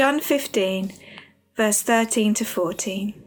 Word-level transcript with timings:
John 0.00 0.18
15, 0.18 0.94
verse 1.58 1.82
13 1.82 2.32
to 2.32 2.44
14. 2.46 3.22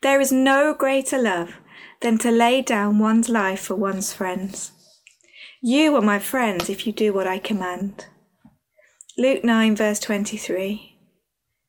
There 0.00 0.20
is 0.20 0.32
no 0.32 0.74
greater 0.74 1.16
love 1.16 1.58
than 2.00 2.18
to 2.18 2.32
lay 2.32 2.60
down 2.60 2.98
one's 2.98 3.28
life 3.28 3.60
for 3.60 3.76
one's 3.76 4.12
friends. 4.12 4.72
You 5.62 5.94
are 5.94 6.02
my 6.02 6.18
friends 6.18 6.68
if 6.68 6.88
you 6.88 6.92
do 6.92 7.12
what 7.12 7.28
I 7.28 7.38
command. 7.38 8.06
Luke 9.16 9.44
9, 9.44 9.76
verse 9.76 10.00
23. 10.00 10.98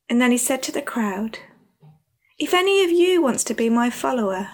And 0.09 0.19
then 0.19 0.31
he 0.31 0.38
said 0.39 0.63
to 0.63 0.71
the 0.71 0.81
crowd, 0.81 1.38
If 2.39 2.55
any 2.55 2.83
of 2.83 2.89
you 2.89 3.21
wants 3.21 3.43
to 3.43 3.53
be 3.53 3.69
my 3.69 3.91
follower, 3.91 4.49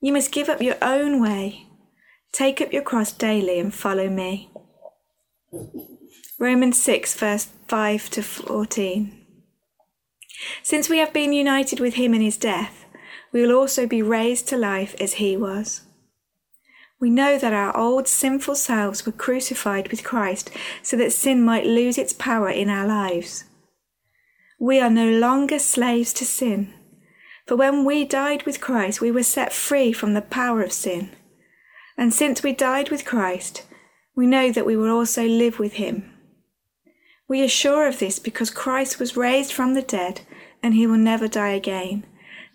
you 0.00 0.12
must 0.12 0.32
give 0.32 0.48
up 0.48 0.60
your 0.60 0.78
own 0.82 1.22
way, 1.22 1.68
take 2.32 2.60
up 2.60 2.72
your 2.72 2.82
cross 2.82 3.12
daily, 3.12 3.60
and 3.60 3.72
follow 3.72 4.10
me. 4.10 4.50
Romans 6.38 6.78
6, 6.82 7.14
verse 7.14 7.48
5 7.66 8.10
to 8.10 8.22
14. 8.22 9.26
Since 10.62 10.90
we 10.90 10.98
have 10.98 11.14
been 11.14 11.32
united 11.32 11.80
with 11.80 11.94
him 11.94 12.12
in 12.12 12.20
his 12.20 12.36
death, 12.36 12.84
we 13.32 13.40
will 13.40 13.56
also 13.56 13.86
be 13.86 14.02
raised 14.02 14.46
to 14.48 14.58
life 14.58 14.94
as 15.00 15.14
he 15.14 15.34
was. 15.34 15.80
We 17.00 17.08
know 17.08 17.38
that 17.38 17.54
our 17.54 17.74
old 17.74 18.06
sinful 18.06 18.56
selves 18.56 19.06
were 19.06 19.12
crucified 19.12 19.90
with 19.90 20.04
Christ 20.04 20.50
so 20.82 20.94
that 20.98 21.14
sin 21.14 21.42
might 21.42 21.64
lose 21.64 21.96
its 21.96 22.12
power 22.12 22.50
in 22.50 22.68
our 22.68 22.86
lives. 22.86 23.44
We 24.60 24.78
are 24.78 24.90
no 24.90 25.08
longer 25.08 25.58
slaves 25.58 26.12
to 26.14 26.26
sin, 26.26 26.74
for 27.46 27.56
when 27.56 27.82
we 27.82 28.04
died 28.04 28.42
with 28.42 28.60
Christ, 28.60 29.00
we 29.00 29.10
were 29.10 29.22
set 29.22 29.54
free 29.54 29.90
from 29.90 30.12
the 30.12 30.20
power 30.20 30.60
of 30.62 30.70
sin. 30.70 31.12
And 31.96 32.12
since 32.12 32.42
we 32.42 32.52
died 32.52 32.90
with 32.90 33.06
Christ, 33.06 33.62
we 34.14 34.26
know 34.26 34.52
that 34.52 34.66
we 34.66 34.76
will 34.76 34.90
also 34.90 35.24
live 35.24 35.58
with 35.58 35.74
him. 35.74 36.12
We 37.28 37.42
are 37.42 37.48
sure 37.48 37.86
of 37.86 37.98
this 37.98 38.18
because 38.18 38.50
Christ 38.50 39.00
was 39.00 39.16
raised 39.16 39.52
from 39.52 39.74
the 39.74 39.82
dead 39.82 40.20
and 40.62 40.74
he 40.74 40.86
will 40.86 40.96
never 40.96 41.28
die 41.28 41.50
again. 41.50 42.04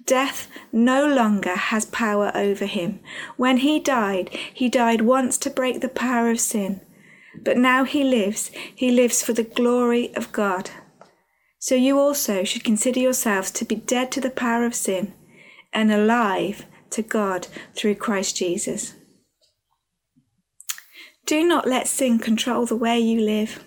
Death 0.05 0.47
no 0.71 1.07
longer 1.07 1.55
has 1.55 1.85
power 1.85 2.31
over 2.33 2.65
him. 2.65 2.99
When 3.37 3.57
he 3.57 3.79
died, 3.79 4.29
he 4.53 4.69
died 4.69 5.01
once 5.01 5.37
to 5.39 5.49
break 5.49 5.81
the 5.81 5.89
power 5.89 6.29
of 6.31 6.39
sin. 6.39 6.81
But 7.43 7.57
now 7.57 7.83
he 7.83 8.03
lives, 8.03 8.51
he 8.75 8.91
lives 8.91 9.21
for 9.21 9.33
the 9.33 9.43
glory 9.43 10.13
of 10.15 10.31
God. 10.31 10.71
So 11.59 11.75
you 11.75 11.99
also 11.99 12.43
should 12.43 12.63
consider 12.63 12.99
yourselves 12.99 13.51
to 13.51 13.65
be 13.65 13.75
dead 13.75 14.11
to 14.13 14.21
the 14.21 14.31
power 14.31 14.65
of 14.65 14.73
sin 14.73 15.13
and 15.71 15.91
alive 15.91 16.65
to 16.91 17.01
God 17.01 17.47
through 17.75 17.95
Christ 17.95 18.35
Jesus. 18.35 18.95
Do 21.25 21.47
not 21.47 21.67
let 21.67 21.87
sin 21.87 22.19
control 22.19 22.65
the 22.65 22.75
way 22.75 22.99
you 22.99 23.21
live. 23.21 23.63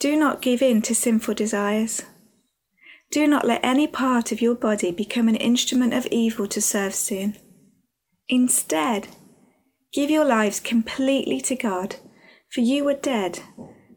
Do 0.00 0.16
not 0.16 0.40
give 0.40 0.62
in 0.62 0.80
to 0.82 0.94
sinful 0.94 1.34
desires. 1.34 2.02
Do 3.10 3.26
not 3.26 3.46
let 3.46 3.62
any 3.62 3.86
part 3.86 4.32
of 4.32 4.40
your 4.40 4.54
body 4.54 4.90
become 4.90 5.28
an 5.28 5.36
instrument 5.36 5.92
of 5.92 6.06
evil 6.06 6.46
to 6.48 6.60
serve 6.62 6.94
sin. 6.94 7.36
Instead, 8.26 9.08
give 9.92 10.08
your 10.08 10.24
lives 10.24 10.58
completely 10.58 11.38
to 11.42 11.54
God, 11.54 11.96
for 12.50 12.62
you 12.62 12.82
were 12.82 12.94
dead, 12.94 13.40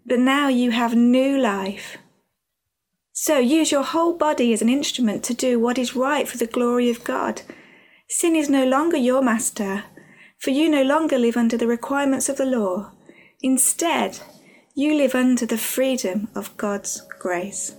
but 0.06 0.19
now 0.19 0.50
you 0.50 0.72
have 0.72 0.94
new 0.94 1.40
life. 1.40 1.97
So 3.14 3.38
use 3.38 3.72
your 3.72 3.84
whole 3.84 4.18
body 4.18 4.52
as 4.52 4.62
an 4.62 4.68
instrument 4.68 5.24
to 5.25 5.34
do 5.34 5.58
what 5.58 5.78
is 5.78 5.96
right 5.96 6.28
for 6.28 6.35
the 6.35 6.47
glory 6.47 6.90
of 6.90 7.06
God. 7.06 7.44
Sin 8.09 8.35
is 8.35 8.50
no 8.50 8.66
longer 8.66 8.97
your 8.97 9.22
master, 9.22 9.85
for 10.38 10.50
you 10.50 10.68
no 10.68 10.84
longer 10.84 11.18
live 11.18 11.38
under 11.38 11.56
the 11.56 11.68
requirements 11.68 12.28
of 12.28 12.35
the 12.35 12.46
law. 12.46 12.91
Instead, 13.41 14.20
you 14.75 14.95
live 14.95 15.13
under 15.13 15.45
the 15.45 15.57
freedom 15.57 16.28
of 16.34 16.57
God's 16.57 17.01
grace. 17.19 17.75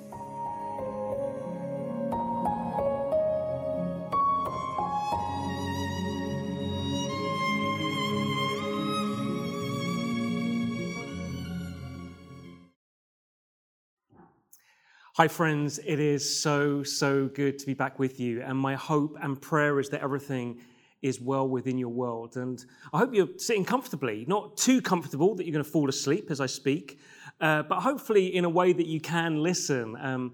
Hi, 15.17 15.27
friends. 15.29 15.81
It 15.85 15.99
is 15.99 16.41
so, 16.41 16.85
so 16.85 17.27
good 17.27 17.59
to 17.59 17.67
be 17.67 17.75
back 17.75 17.99
with 17.99 18.21
you. 18.21 18.41
And 18.43 18.57
my 18.57 18.77
hope 18.77 19.17
and 19.21 19.41
prayer 19.41 19.81
is 19.81 19.89
that 19.89 20.01
everything 20.01 20.61
is 21.05 21.21
well 21.21 21.47
within 21.47 21.77
your 21.77 21.91
world. 21.91 22.37
And 22.39 22.65
I 22.93 22.99
hope 22.99 23.15
you're 23.15 23.29
sitting 23.37 23.65
comfortably, 23.65 24.25
not 24.27 24.57
too 24.57 24.81
comfortable 24.81 25.35
that 25.35 25.45
you're 25.45 25.53
going 25.53 25.65
to 25.65 25.71
fall 25.71 25.91
asleep 25.91 26.31
as 26.31 26.41
I 26.41 26.47
speak, 26.47 26.99
uh, 27.43 27.63
but 27.65 27.81
hopefully 27.81 28.35
in 28.35 28.47
a 28.47 28.49
way 28.49 28.73
that 28.73 28.87
you 28.87 29.01
can 29.01 29.43
listen. 29.43 29.97
Um, 30.01 30.33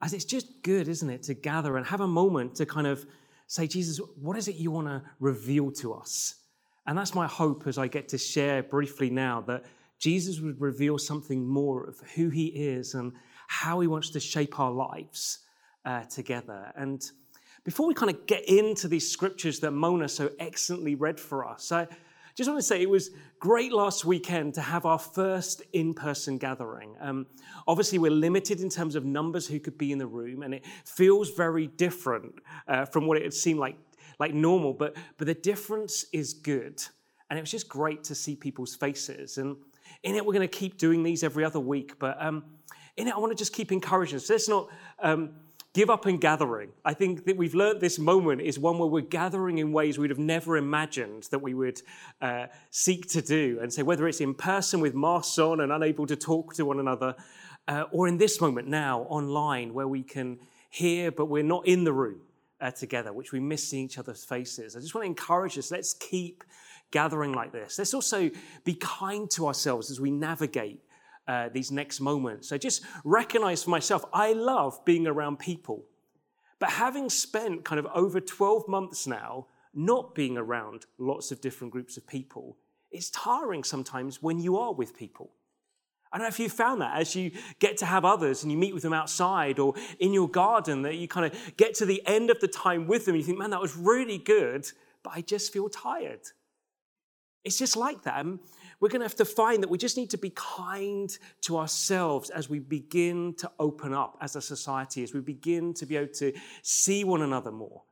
as 0.00 0.12
it's 0.12 0.24
just 0.24 0.62
good, 0.62 0.86
isn't 0.86 1.10
it, 1.10 1.24
to 1.24 1.34
gather 1.34 1.76
and 1.76 1.84
have 1.86 2.00
a 2.00 2.06
moment 2.06 2.54
to 2.56 2.66
kind 2.66 2.86
of 2.86 3.04
say, 3.48 3.66
Jesus, 3.66 3.98
what 4.20 4.36
is 4.36 4.46
it 4.46 4.54
you 4.54 4.70
want 4.70 4.86
to 4.86 5.02
reveal 5.18 5.72
to 5.72 5.92
us? 5.92 6.36
And 6.86 6.96
that's 6.96 7.14
my 7.14 7.26
hope 7.26 7.66
as 7.66 7.76
I 7.76 7.88
get 7.88 8.08
to 8.10 8.18
share 8.18 8.62
briefly 8.62 9.10
now 9.10 9.40
that 9.42 9.64
Jesus 9.98 10.40
would 10.40 10.60
reveal 10.60 10.98
something 10.98 11.46
more 11.46 11.84
of 11.88 11.98
who 12.14 12.28
he 12.28 12.46
is 12.46 12.94
and 12.94 13.12
how 13.48 13.80
he 13.80 13.88
wants 13.88 14.10
to 14.10 14.20
shape 14.20 14.60
our 14.60 14.70
lives 14.70 15.40
uh, 15.84 16.04
together. 16.04 16.72
And 16.76 17.02
before 17.64 17.86
we 17.86 17.94
kind 17.94 18.10
of 18.10 18.26
get 18.26 18.48
into 18.48 18.88
these 18.88 19.10
scriptures 19.10 19.60
that 19.60 19.70
Mona 19.70 20.08
so 20.08 20.30
excellently 20.38 20.94
read 20.94 21.20
for 21.20 21.46
us, 21.46 21.70
I 21.70 21.86
just 22.34 22.48
want 22.48 22.58
to 22.58 22.66
say 22.66 22.80
it 22.80 22.90
was 22.90 23.10
great 23.38 23.72
last 23.72 24.04
weekend 24.04 24.54
to 24.54 24.62
have 24.62 24.86
our 24.86 24.98
first 24.98 25.62
in 25.72 25.94
person 25.94 26.38
gathering. 26.38 26.96
Um, 27.00 27.26
obviously, 27.68 27.98
we're 27.98 28.10
limited 28.10 28.60
in 28.60 28.70
terms 28.70 28.94
of 28.94 29.04
numbers 29.04 29.46
who 29.46 29.60
could 29.60 29.76
be 29.76 29.92
in 29.92 29.98
the 29.98 30.06
room, 30.06 30.42
and 30.42 30.54
it 30.54 30.64
feels 30.84 31.30
very 31.30 31.66
different 31.66 32.34
uh, 32.66 32.86
from 32.86 33.06
what 33.06 33.18
it 33.18 33.22
had 33.22 33.34
seemed 33.34 33.60
like, 33.60 33.76
like 34.18 34.34
normal, 34.34 34.72
but, 34.72 34.96
but 35.18 35.26
the 35.26 35.34
difference 35.34 36.06
is 36.12 36.32
good. 36.32 36.82
And 37.28 37.38
it 37.38 37.42
was 37.42 37.50
just 37.50 37.68
great 37.68 38.04
to 38.04 38.14
see 38.14 38.34
people's 38.34 38.74
faces. 38.74 39.38
And 39.38 39.56
in 40.02 40.16
it, 40.16 40.24
we're 40.24 40.34
going 40.34 40.48
to 40.48 40.58
keep 40.58 40.78
doing 40.78 41.02
these 41.02 41.22
every 41.22 41.44
other 41.44 41.60
week, 41.60 41.98
but 41.98 42.16
um, 42.20 42.44
in 42.96 43.08
it, 43.08 43.14
I 43.14 43.18
want 43.18 43.30
to 43.32 43.36
just 43.36 43.52
keep 43.52 43.72
encouraging. 43.72 44.18
So 44.18 44.34
let's 44.34 44.48
not. 44.48 44.68
Um, 45.00 45.30
give 45.74 45.90
up 45.90 46.06
in 46.06 46.18
gathering. 46.18 46.70
I 46.84 46.94
think 46.94 47.24
that 47.24 47.36
we've 47.36 47.54
learned 47.54 47.80
this 47.80 47.98
moment 47.98 48.40
is 48.42 48.58
one 48.58 48.78
where 48.78 48.88
we're 48.88 49.00
gathering 49.00 49.58
in 49.58 49.72
ways 49.72 49.98
we'd 49.98 50.10
have 50.10 50.18
never 50.18 50.56
imagined 50.56 51.24
that 51.30 51.40
we 51.40 51.54
would 51.54 51.80
uh, 52.20 52.46
seek 52.70 53.08
to 53.10 53.22
do. 53.22 53.58
And 53.62 53.72
so, 53.72 53.84
whether 53.84 54.06
it's 54.06 54.20
in 54.20 54.34
person 54.34 54.80
with 54.80 54.94
masks 54.94 55.38
on 55.38 55.60
and 55.60 55.72
unable 55.72 56.06
to 56.06 56.16
talk 56.16 56.54
to 56.54 56.64
one 56.64 56.80
another, 56.80 57.14
uh, 57.68 57.84
or 57.90 58.08
in 58.08 58.18
this 58.18 58.40
moment 58.40 58.68
now 58.68 59.02
online 59.02 59.72
where 59.72 59.88
we 59.88 60.02
can 60.02 60.38
hear 60.68 61.10
but 61.10 61.26
we're 61.26 61.42
not 61.42 61.66
in 61.66 61.84
the 61.84 61.92
room 61.92 62.20
uh, 62.60 62.70
together, 62.70 63.12
which 63.12 63.32
we 63.32 63.40
miss 63.40 63.68
seeing 63.68 63.84
each 63.84 63.98
other's 63.98 64.24
faces. 64.24 64.74
I 64.74 64.80
just 64.80 64.94
want 64.94 65.04
to 65.04 65.08
encourage 65.08 65.58
us 65.58 65.70
let's 65.70 65.94
keep 65.94 66.44
gathering 66.90 67.32
like 67.32 67.52
this. 67.52 67.78
Let's 67.78 67.94
also 67.94 68.30
be 68.64 68.74
kind 68.74 69.30
to 69.32 69.46
ourselves 69.46 69.90
as 69.90 70.00
we 70.00 70.10
navigate 70.10 70.80
uh, 71.28 71.48
these 71.52 71.70
next 71.70 72.00
moments. 72.00 72.48
So 72.48 72.58
just 72.58 72.82
recognize 73.04 73.62
for 73.64 73.70
myself, 73.70 74.04
I 74.12 74.32
love 74.32 74.84
being 74.84 75.06
around 75.06 75.38
people. 75.38 75.84
But 76.58 76.70
having 76.70 77.10
spent 77.10 77.64
kind 77.64 77.78
of 77.78 77.86
over 77.94 78.20
12 78.20 78.68
months 78.68 79.06
now 79.06 79.46
not 79.74 80.14
being 80.14 80.36
around 80.36 80.86
lots 80.98 81.32
of 81.32 81.40
different 81.40 81.72
groups 81.72 81.96
of 81.96 82.06
people, 82.06 82.56
it's 82.90 83.10
tiring 83.10 83.64
sometimes 83.64 84.22
when 84.22 84.38
you 84.38 84.56
are 84.56 84.72
with 84.72 84.96
people. 84.96 85.30
I 86.12 86.18
don't 86.18 86.26
know 86.26 86.28
if 86.28 86.38
you 86.38 86.50
found 86.50 86.82
that 86.82 87.00
as 87.00 87.16
you 87.16 87.30
get 87.58 87.78
to 87.78 87.86
have 87.86 88.04
others 88.04 88.42
and 88.42 88.52
you 88.52 88.58
meet 88.58 88.74
with 88.74 88.82
them 88.82 88.92
outside 88.92 89.58
or 89.58 89.74
in 89.98 90.12
your 90.12 90.28
garden, 90.28 90.82
that 90.82 90.96
you 90.96 91.08
kind 91.08 91.24
of 91.24 91.56
get 91.56 91.74
to 91.76 91.86
the 91.86 92.02
end 92.06 92.30
of 92.30 92.38
the 92.40 92.48
time 92.48 92.86
with 92.86 93.06
them. 93.06 93.16
You 93.16 93.22
think, 93.22 93.38
man, 93.38 93.50
that 93.50 93.62
was 93.62 93.76
really 93.76 94.18
good, 94.18 94.70
but 95.02 95.14
I 95.16 95.22
just 95.22 95.52
feel 95.52 95.70
tired. 95.70 96.20
It's 97.44 97.58
just 97.58 97.76
like 97.76 98.02
that 98.02 98.24
we're 98.82 98.88
going 98.88 99.00
to 99.00 99.06
have 99.06 99.14
to 99.14 99.24
find 99.24 99.62
that 99.62 99.70
we 99.70 99.78
just 99.78 99.96
need 99.96 100.10
to 100.10 100.18
be 100.18 100.30
kind 100.30 101.16
to 101.42 101.56
ourselves 101.56 102.30
as 102.30 102.50
we 102.50 102.58
begin 102.58 103.32
to 103.34 103.48
open 103.60 103.94
up 103.94 104.18
as 104.20 104.34
a 104.34 104.42
society, 104.42 105.04
as 105.04 105.14
we 105.14 105.20
begin 105.20 105.72
to 105.72 105.86
be 105.86 105.96
able 105.96 106.12
to 106.12 106.32
see 106.62 107.04
one 107.04 107.22
another 107.22 107.52
more. 107.52 107.84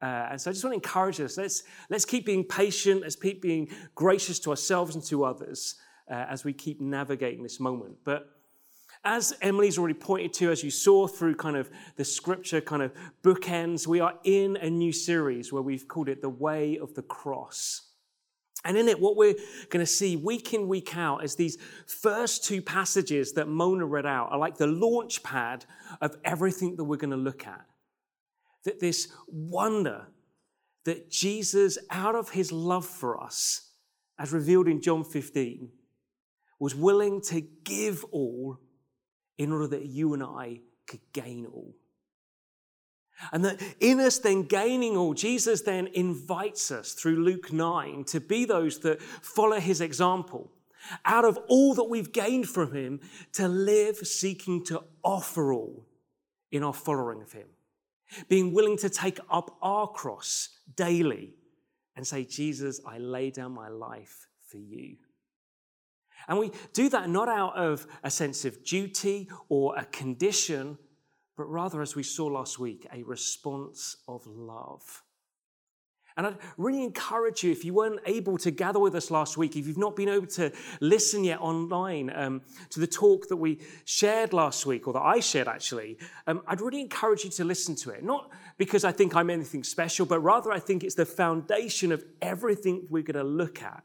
Uh, 0.00 0.28
and 0.30 0.40
so 0.40 0.48
I 0.48 0.54
just 0.54 0.64
want 0.64 0.72
to 0.72 0.76
encourage 0.76 1.20
us 1.20 1.36
let's, 1.36 1.64
let's 1.90 2.06
keep 2.06 2.24
being 2.24 2.44
patient, 2.44 3.02
let's 3.02 3.14
keep 3.14 3.42
being 3.42 3.68
gracious 3.94 4.38
to 4.38 4.50
ourselves 4.50 4.94
and 4.94 5.04
to 5.04 5.26
others 5.26 5.74
uh, 6.10 6.14
as 6.30 6.44
we 6.44 6.54
keep 6.54 6.80
navigating 6.80 7.42
this 7.42 7.60
moment. 7.60 7.96
But 8.02 8.30
as 9.04 9.36
Emily's 9.42 9.76
already 9.76 9.98
pointed 9.98 10.32
to, 10.34 10.50
as 10.50 10.64
you 10.64 10.70
saw 10.70 11.06
through 11.08 11.34
kind 11.34 11.58
of 11.58 11.68
the 11.96 12.06
scripture 12.06 12.62
kind 12.62 12.80
of 12.80 12.94
bookends, 13.22 13.86
we 13.86 14.00
are 14.00 14.14
in 14.24 14.56
a 14.56 14.70
new 14.70 14.92
series 14.92 15.52
where 15.52 15.62
we've 15.62 15.86
called 15.86 16.08
it 16.08 16.22
The 16.22 16.30
Way 16.30 16.78
of 16.78 16.94
the 16.94 17.02
Cross. 17.02 17.87
And 18.64 18.76
in 18.76 18.88
it, 18.88 18.98
what 19.00 19.16
we're 19.16 19.36
going 19.70 19.84
to 19.84 19.86
see 19.86 20.16
week 20.16 20.52
in, 20.52 20.66
week 20.66 20.96
out 20.96 21.24
is 21.24 21.36
these 21.36 21.58
first 21.86 22.44
two 22.44 22.60
passages 22.60 23.32
that 23.34 23.48
Mona 23.48 23.86
read 23.86 24.06
out 24.06 24.32
are 24.32 24.38
like 24.38 24.56
the 24.56 24.66
launch 24.66 25.22
pad 25.22 25.64
of 26.00 26.16
everything 26.24 26.76
that 26.76 26.84
we're 26.84 26.96
going 26.96 27.10
to 27.10 27.16
look 27.16 27.46
at. 27.46 27.64
That 28.64 28.80
this 28.80 29.08
wonder 29.28 30.08
that 30.84 31.10
Jesus, 31.10 31.78
out 31.90 32.14
of 32.14 32.30
his 32.30 32.50
love 32.50 32.84
for 32.84 33.22
us, 33.22 33.70
as 34.18 34.32
revealed 34.32 34.68
in 34.68 34.82
John 34.82 35.04
15, 35.04 35.70
was 36.58 36.74
willing 36.74 37.20
to 37.22 37.40
give 37.40 38.04
all 38.10 38.58
in 39.36 39.52
order 39.52 39.68
that 39.68 39.86
you 39.86 40.14
and 40.14 40.22
I 40.22 40.60
could 40.86 41.00
gain 41.12 41.46
all. 41.46 41.74
And 43.32 43.44
that 43.44 43.60
in 43.80 44.00
us 44.00 44.18
then 44.18 44.42
gaining 44.42 44.96
all, 44.96 45.14
Jesus 45.14 45.62
then 45.62 45.88
invites 45.88 46.70
us 46.70 46.92
through 46.92 47.16
Luke 47.16 47.52
9 47.52 48.04
to 48.04 48.20
be 48.20 48.44
those 48.44 48.78
that 48.80 49.02
follow 49.02 49.58
his 49.58 49.80
example. 49.80 50.52
Out 51.04 51.24
of 51.24 51.38
all 51.48 51.74
that 51.74 51.84
we've 51.84 52.12
gained 52.12 52.48
from 52.48 52.72
him, 52.72 53.00
to 53.32 53.48
live 53.48 53.96
seeking 53.98 54.64
to 54.66 54.84
offer 55.02 55.52
all 55.52 55.86
in 56.50 56.62
our 56.62 56.72
following 56.72 57.20
of 57.20 57.32
him. 57.32 57.48
Being 58.28 58.54
willing 58.54 58.78
to 58.78 58.88
take 58.88 59.18
up 59.30 59.56
our 59.60 59.86
cross 59.88 60.48
daily 60.76 61.34
and 61.96 62.06
say, 62.06 62.24
Jesus, 62.24 62.80
I 62.86 62.98
lay 62.98 63.30
down 63.30 63.52
my 63.52 63.68
life 63.68 64.28
for 64.46 64.56
you. 64.58 64.96
And 66.26 66.38
we 66.38 66.52
do 66.72 66.88
that 66.90 67.08
not 67.08 67.28
out 67.28 67.56
of 67.56 67.86
a 68.02 68.10
sense 68.10 68.44
of 68.44 68.64
duty 68.64 69.28
or 69.48 69.76
a 69.76 69.84
condition, 69.84 70.78
but 71.38 71.48
rather, 71.48 71.80
as 71.80 71.94
we 71.94 72.02
saw 72.02 72.26
last 72.26 72.58
week, 72.58 72.84
a 72.92 73.04
response 73.04 73.96
of 74.08 74.26
love. 74.26 75.04
And 76.16 76.26
I'd 76.26 76.36
really 76.56 76.82
encourage 76.82 77.44
you, 77.44 77.52
if 77.52 77.64
you 77.64 77.72
weren't 77.72 78.00
able 78.06 78.38
to 78.38 78.50
gather 78.50 78.80
with 78.80 78.96
us 78.96 79.08
last 79.08 79.36
week, 79.36 79.54
if 79.54 79.68
you've 79.68 79.78
not 79.78 79.94
been 79.94 80.08
able 80.08 80.26
to 80.26 80.50
listen 80.80 81.22
yet 81.22 81.40
online 81.40 82.10
um, 82.12 82.42
to 82.70 82.80
the 82.80 82.88
talk 82.88 83.28
that 83.28 83.36
we 83.36 83.60
shared 83.84 84.32
last 84.32 84.66
week, 84.66 84.88
or 84.88 84.94
that 84.94 85.02
I 85.02 85.20
shared 85.20 85.46
actually, 85.46 85.98
um, 86.26 86.42
I'd 86.48 86.60
really 86.60 86.80
encourage 86.80 87.22
you 87.22 87.30
to 87.30 87.44
listen 87.44 87.76
to 87.76 87.90
it. 87.90 88.02
Not 88.02 88.32
because 88.56 88.84
I 88.84 88.90
think 88.90 89.14
I'm 89.14 89.30
anything 89.30 89.62
special, 89.62 90.06
but 90.06 90.18
rather 90.18 90.50
I 90.50 90.58
think 90.58 90.82
it's 90.82 90.96
the 90.96 91.06
foundation 91.06 91.92
of 91.92 92.04
everything 92.20 92.88
we're 92.90 93.04
going 93.04 93.14
to 93.14 93.22
look 93.22 93.62
at. 93.62 93.84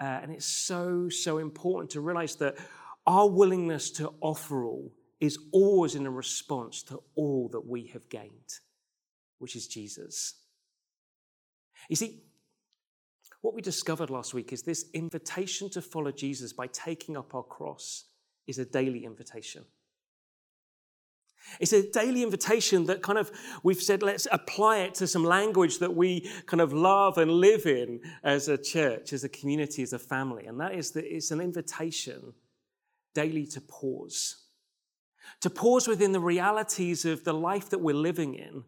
Uh, 0.00 0.04
and 0.04 0.30
it's 0.30 0.46
so, 0.46 1.08
so 1.08 1.38
important 1.38 1.90
to 1.90 2.00
realize 2.00 2.36
that 2.36 2.56
our 3.08 3.28
willingness 3.28 3.90
to 3.90 4.14
offer 4.20 4.64
all 4.64 4.92
is 5.24 5.38
always 5.52 5.94
in 5.94 6.06
a 6.06 6.10
response 6.10 6.82
to 6.84 7.02
all 7.14 7.48
that 7.48 7.66
we 7.66 7.86
have 7.88 8.08
gained, 8.08 8.60
which 9.38 9.56
is 9.56 9.66
Jesus. 9.66 10.34
You 11.88 11.96
see, 11.96 12.22
what 13.40 13.54
we 13.54 13.62
discovered 13.62 14.10
last 14.10 14.34
week 14.34 14.52
is 14.52 14.62
this 14.62 14.86
invitation 14.94 15.68
to 15.70 15.82
follow 15.82 16.10
Jesus 16.10 16.52
by 16.52 16.66
taking 16.68 17.16
up 17.16 17.34
our 17.34 17.42
cross 17.42 18.04
is 18.46 18.58
a 18.58 18.64
daily 18.64 19.04
invitation. 19.04 19.64
It's 21.60 21.74
a 21.74 21.90
daily 21.90 22.22
invitation 22.22 22.86
that 22.86 23.02
kind 23.02 23.18
of, 23.18 23.30
we've 23.62 23.82
said, 23.82 24.02
let's 24.02 24.26
apply 24.32 24.78
it 24.78 24.94
to 24.94 25.06
some 25.06 25.24
language 25.24 25.78
that 25.80 25.94
we 25.94 26.30
kind 26.46 26.62
of 26.62 26.72
love 26.72 27.18
and 27.18 27.30
live 27.30 27.66
in 27.66 28.00
as 28.22 28.48
a 28.48 28.56
church, 28.56 29.12
as 29.12 29.24
a 29.24 29.28
community, 29.28 29.82
as 29.82 29.92
a 29.92 29.98
family. 29.98 30.46
And 30.46 30.58
that 30.60 30.74
is 30.74 30.92
that 30.92 31.04
it's 31.04 31.30
an 31.30 31.42
invitation 31.42 32.32
daily 33.14 33.46
to 33.48 33.60
pause 33.60 34.43
to 35.40 35.50
pause 35.50 35.86
within 35.88 36.12
the 36.12 36.20
realities 36.20 37.04
of 37.04 37.24
the 37.24 37.32
life 37.32 37.70
that 37.70 37.80
we're 37.80 37.94
living 37.94 38.34
in 38.34 38.64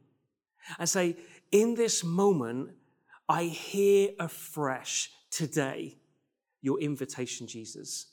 and 0.79 0.89
say, 0.89 1.17
in 1.53 1.75
this 1.75 2.05
moment, 2.05 2.71
I 3.29 3.45
hear 3.45 4.11
afresh 4.19 5.11
today 5.31 5.97
your 6.63 6.81
invitation, 6.81 7.47
Jesus, 7.47 8.07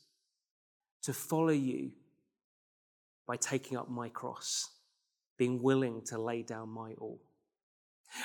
to 1.04 1.14
follow 1.14 1.50
you 1.50 1.92
by 3.28 3.38
taking 3.38 3.78
up 3.78 3.90
my 3.90 4.10
cross, 4.10 4.70
being 5.38 5.62
willing 5.62 6.02
to 6.06 6.20
lay 6.20 6.42
down 6.42 6.70
my 6.70 6.94
all. 7.00 7.22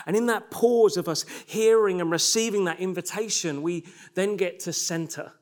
And 0.06 0.17
in 0.17 0.26
that 0.26 0.50
pause 0.50 0.97
of 0.97 1.09
us 1.09 1.25
hearing 1.47 2.00
and 2.00 2.11
receiving 2.11 2.64
that 2.64 2.81
invitation, 2.81 3.62
we 3.62 3.87
then 4.14 4.37
get 4.37 4.61
to 4.61 4.73
center 4.73 5.32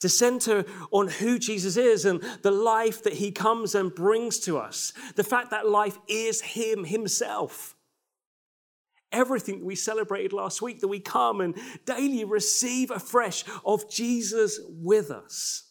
to 0.00 0.08
center 0.08 0.64
on 0.90 1.08
who 1.08 1.38
Jesus 1.38 1.76
is 1.76 2.04
and 2.04 2.22
the 2.42 2.50
life 2.50 3.02
that 3.02 3.14
he 3.14 3.30
comes 3.30 3.74
and 3.74 3.94
brings 3.94 4.38
to 4.40 4.58
us. 4.58 4.92
The 5.16 5.24
fact 5.24 5.50
that 5.50 5.68
life 5.68 5.98
is 6.08 6.40
him 6.40 6.84
himself. 6.84 7.74
Everything 9.10 9.64
we 9.64 9.74
celebrated 9.74 10.32
last 10.32 10.60
week, 10.60 10.80
that 10.80 10.88
we 10.88 11.00
come 11.00 11.40
and 11.40 11.56
daily 11.86 12.24
receive 12.24 12.90
afresh 12.90 13.44
of 13.64 13.90
Jesus 13.90 14.60
with 14.68 15.10
us. 15.10 15.64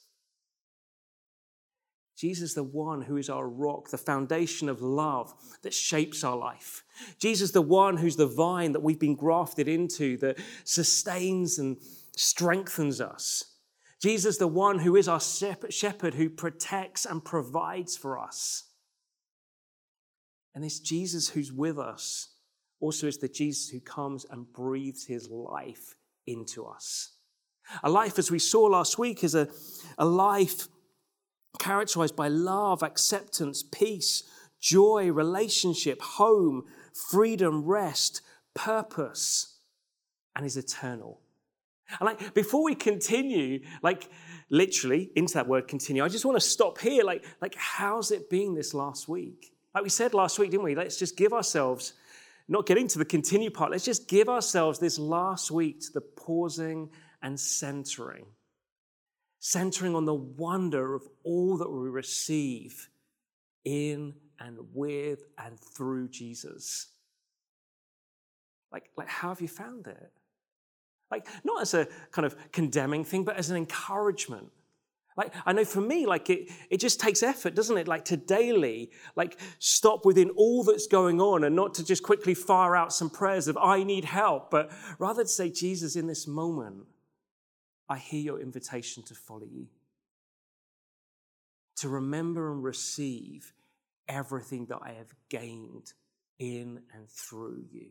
Jesus, 2.18 2.56
the 2.56 2.64
one 2.64 3.04
who 3.04 3.18
is 3.18 3.30
our 3.30 3.48
rock, 3.48 3.90
the 3.90 3.98
foundation 3.98 4.70
of 4.70 4.82
love 4.82 5.36
that 5.62 5.74
shapes 5.74 6.24
our 6.24 6.36
life. 6.36 6.84
Jesus, 7.20 7.52
the 7.52 7.62
one 7.62 7.96
who's 7.96 8.16
the 8.16 8.26
vine 8.26 8.72
that 8.72 8.82
we've 8.82 9.00
been 9.00 9.16
grafted 9.16 9.68
into, 9.68 10.18
that 10.18 10.40
sustains 10.64 11.60
and 11.60 11.78
strengthens 12.16 13.00
us. 13.00 13.57
Jesus, 14.02 14.38
the 14.38 14.48
one 14.48 14.80
who 14.80 14.96
is 14.96 15.08
our 15.08 15.20
shepherd, 15.20 16.14
who 16.14 16.30
protects 16.30 17.06
and 17.06 17.24
provides 17.24 17.98
for 17.98 18.20
us. 18.20 18.64
And 20.54 20.64
this 20.64 20.80
Jesus 20.80 21.30
who's 21.30 21.52
with 21.52 21.80
us 21.80 22.30
also 22.80 23.08
is 23.08 23.18
the 23.18 23.28
Jesus 23.28 23.70
who 23.70 23.80
comes 23.80 24.26
and 24.30 24.52
breathes 24.52 25.06
his 25.06 25.30
life 25.30 25.96
into 26.26 26.66
us. 26.66 27.14
A 27.84 27.90
life, 27.90 28.18
as 28.18 28.32
we 28.32 28.40
saw 28.40 28.64
last 28.64 28.98
week, 28.98 29.24
is 29.24 29.36
a, 29.36 29.48
a 29.98 30.06
life 30.06 30.68
characterized 31.60 32.16
by 32.16 32.28
love, 32.28 32.84
acceptance, 32.84 33.64
peace, 33.64 34.24
joy, 34.60 35.12
relationship, 35.12 36.02
home, 36.02 36.64
freedom, 36.94 37.66
rest, 37.66 38.22
purpose, 38.54 39.60
and 40.36 40.46
is 40.46 40.56
eternal. 40.56 41.22
And 42.00 42.08
like 42.08 42.34
before 42.34 42.64
we 42.64 42.76
continue, 42.76 43.62
like 43.82 44.10
literally 44.50 45.12
into 45.16 45.36
that 45.36 45.48
word 45.48 45.68
continue, 45.68 46.04
I 46.04 46.10
just 46.10 46.26
want 46.26 46.36
to 46.36 46.46
stop 46.46 46.80
here. 46.80 47.04
Like, 47.04 47.26
like 47.42 47.56
how's 47.56 48.12
it 48.12 48.30
been 48.30 48.54
this 48.54 48.74
last 48.74 49.08
week? 49.08 49.54
Like 49.74 49.84
we 49.84 49.90
said 49.90 50.14
last 50.14 50.40
week, 50.40 50.52
didn't 50.52 50.64
we? 50.64 50.76
Let's 50.76 50.98
just 50.98 51.18
give 51.18 51.34
ourselves, 51.34 51.94
not 52.48 52.66
getting 52.66 52.88
to 52.90 53.00
the 53.00 53.06
continue 53.06 53.50
part, 53.50 53.72
let's 53.72 53.86
just 53.86 54.08
give 54.08 54.30
ourselves 54.30 54.80
this 54.80 55.00
last 55.00 55.52
week 55.52 55.82
to 55.82 55.94
the 55.94 56.02
pausing 56.02 56.90
and 57.22 57.40
centering. 57.40 58.26
Centering 59.40 59.96
on 59.96 60.06
the 60.06 60.14
wonder 60.14 60.96
of 60.96 61.08
all 61.24 61.58
that 61.58 61.70
we 61.70 61.90
receive 61.90 62.90
in 63.64 64.14
and 64.40 64.58
with 64.74 65.24
and 65.38 65.60
through 65.60 66.10
Jesus. 66.10 66.88
Like, 68.72 68.90
like 68.98 69.08
how 69.08 69.30
have 69.30 69.42
you 69.42 69.48
found 69.48 69.88
it? 69.88 70.12
Like, 71.10 71.28
not 71.44 71.62
as 71.62 71.74
a 71.74 71.88
kind 72.12 72.26
of 72.26 72.36
condemning 72.52 73.06
thing, 73.06 73.24
but 73.24 73.38
as 73.38 73.50
an 73.50 73.58
encouragement. 73.58 74.52
Like, 75.16 75.34
I 75.48 75.54
know 75.54 75.66
for 75.66 75.82
me, 75.82 76.06
like, 76.06 76.30
it, 76.30 76.52
it 76.70 76.80
just 76.80 77.00
takes 77.00 77.24
effort, 77.24 77.56
doesn't 77.56 77.78
it? 77.78 77.88
Like, 77.88 78.06
to 78.06 78.18
daily, 78.18 78.92
like, 79.16 79.40
stop 79.58 80.06
within 80.06 80.30
all 80.32 80.64
that's 80.64 80.86
going 80.86 81.20
on 81.20 81.44
and 81.44 81.56
not 81.56 81.74
to 81.76 81.84
just 81.84 82.04
quickly 82.04 82.36
fire 82.36 82.76
out 82.76 82.94
some 82.94 83.10
prayers 83.10 83.48
of, 83.48 83.58
I 83.58 83.84
need 83.84 84.06
help, 84.06 84.52
but 84.52 84.72
rather 85.00 85.24
to 85.24 85.30
say, 85.30 85.50
Jesus, 85.50 85.96
in 85.96 86.06
this 86.06 86.28
moment, 86.28 86.86
I 87.90 87.98
hear 87.98 88.22
your 88.22 88.40
invitation 88.40 89.02
to 89.04 89.16
follow 89.16 89.48
you. 89.50 89.68
To 91.78 91.90
remember 91.90 92.52
and 92.52 92.64
receive 92.64 93.54
everything 94.08 94.68
that 94.68 94.80
I 94.84 94.92
have 94.92 95.14
gained 95.30 95.94
in 96.38 96.82
and 96.94 97.10
through 97.10 97.64
you. 97.72 97.88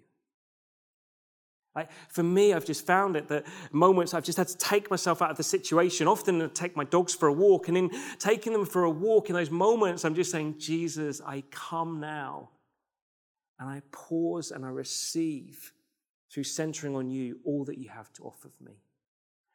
Like 1.76 1.90
for 2.08 2.22
me, 2.22 2.54
I've 2.54 2.64
just 2.64 2.86
found 2.86 3.16
it 3.16 3.28
that 3.28 3.44
moments 3.70 4.14
I've 4.14 4.24
just 4.24 4.38
had 4.38 4.48
to 4.48 4.56
take 4.56 4.90
myself 4.90 5.20
out 5.20 5.30
of 5.30 5.36
the 5.36 5.42
situation. 5.42 6.08
Often 6.08 6.40
I 6.40 6.46
take 6.48 6.74
my 6.74 6.84
dogs 6.84 7.14
for 7.14 7.28
a 7.28 7.32
walk, 7.32 7.68
and 7.68 7.76
in 7.76 7.90
taking 8.18 8.54
them 8.54 8.64
for 8.64 8.84
a 8.84 8.90
walk 8.90 9.28
in 9.28 9.36
those 9.36 9.50
moments, 9.50 10.04
I'm 10.04 10.14
just 10.14 10.30
saying, 10.30 10.56
Jesus, 10.58 11.20
I 11.20 11.44
come 11.50 12.00
now. 12.00 12.48
And 13.58 13.68
I 13.68 13.82
pause 13.90 14.50
and 14.50 14.64
I 14.64 14.68
receive 14.68 15.72
through 16.30 16.44
centering 16.44 16.96
on 16.96 17.10
you 17.10 17.38
all 17.44 17.64
that 17.64 17.78
you 17.78 17.88
have 17.88 18.12
to 18.14 18.24
offer 18.24 18.48
for 18.48 18.64
me. 18.64 18.72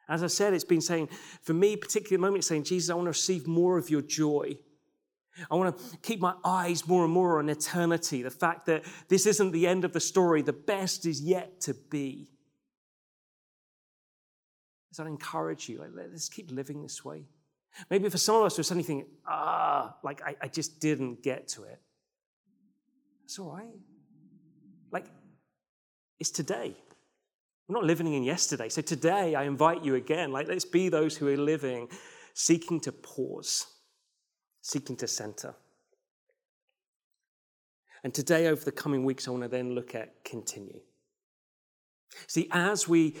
As 0.08 0.24
I 0.24 0.26
said, 0.26 0.54
it's 0.54 0.64
been 0.64 0.80
saying, 0.80 1.08
for 1.42 1.54
me, 1.54 1.76
particularly 1.76 2.16
the 2.16 2.26
moment, 2.26 2.44
saying, 2.44 2.64
Jesus, 2.64 2.90
I 2.90 2.94
want 2.94 3.06
to 3.06 3.10
receive 3.10 3.46
more 3.46 3.78
of 3.78 3.90
your 3.90 4.02
joy. 4.02 4.58
I 5.50 5.54
want 5.54 5.76
to 5.76 5.98
keep 6.02 6.20
my 6.20 6.34
eyes 6.44 6.86
more 6.86 7.04
and 7.04 7.12
more 7.12 7.38
on 7.38 7.48
eternity, 7.48 8.22
the 8.22 8.30
fact 8.30 8.66
that 8.66 8.84
this 9.08 9.26
isn't 9.26 9.52
the 9.52 9.66
end 9.66 9.84
of 9.84 9.92
the 9.92 10.00
story, 10.00 10.42
the 10.42 10.52
best 10.52 11.06
is 11.06 11.22
yet 11.22 11.60
to 11.62 11.74
be. 11.74 12.30
Does 14.90 14.98
that 14.98 15.06
encourage 15.06 15.68
you? 15.68 15.82
Let's 15.94 16.28
keep 16.28 16.50
living 16.50 16.82
this 16.82 17.02
way. 17.02 17.24
Maybe 17.88 18.10
for 18.10 18.18
some 18.18 18.36
of 18.36 18.44
us, 18.44 18.58
we're 18.58 18.64
suddenly 18.64 18.84
thinking, 18.84 19.08
ah, 19.26 19.96
like 20.02 20.20
I, 20.22 20.36
I 20.42 20.48
just 20.48 20.80
didn't 20.80 21.22
get 21.22 21.48
to 21.48 21.64
it. 21.64 21.80
That's 23.22 23.38
all 23.38 23.52
right. 23.52 23.78
Like, 24.90 25.06
it's 26.20 26.30
today. 26.30 26.76
We're 27.66 27.74
not 27.74 27.84
living 27.84 28.12
in 28.12 28.22
yesterday. 28.22 28.68
So 28.68 28.82
today, 28.82 29.34
I 29.34 29.44
invite 29.44 29.82
you 29.82 29.94
again, 29.94 30.30
like, 30.30 30.48
let's 30.48 30.66
be 30.66 30.90
those 30.90 31.16
who 31.16 31.28
are 31.28 31.38
living, 31.38 31.88
seeking 32.34 32.78
to 32.80 32.92
pause 32.92 33.71
seeking 34.62 34.96
to 34.96 35.06
center. 35.06 35.54
And 38.04 38.14
today, 38.14 38.46
over 38.46 38.64
the 38.64 38.72
coming 38.72 39.04
weeks, 39.04 39.28
I 39.28 39.30
want 39.30 39.42
to 39.44 39.48
then 39.48 39.74
look 39.74 39.94
at 39.94 40.24
continue. 40.24 40.80
See, 42.26 42.48
as 42.50 42.88
we 42.88 43.16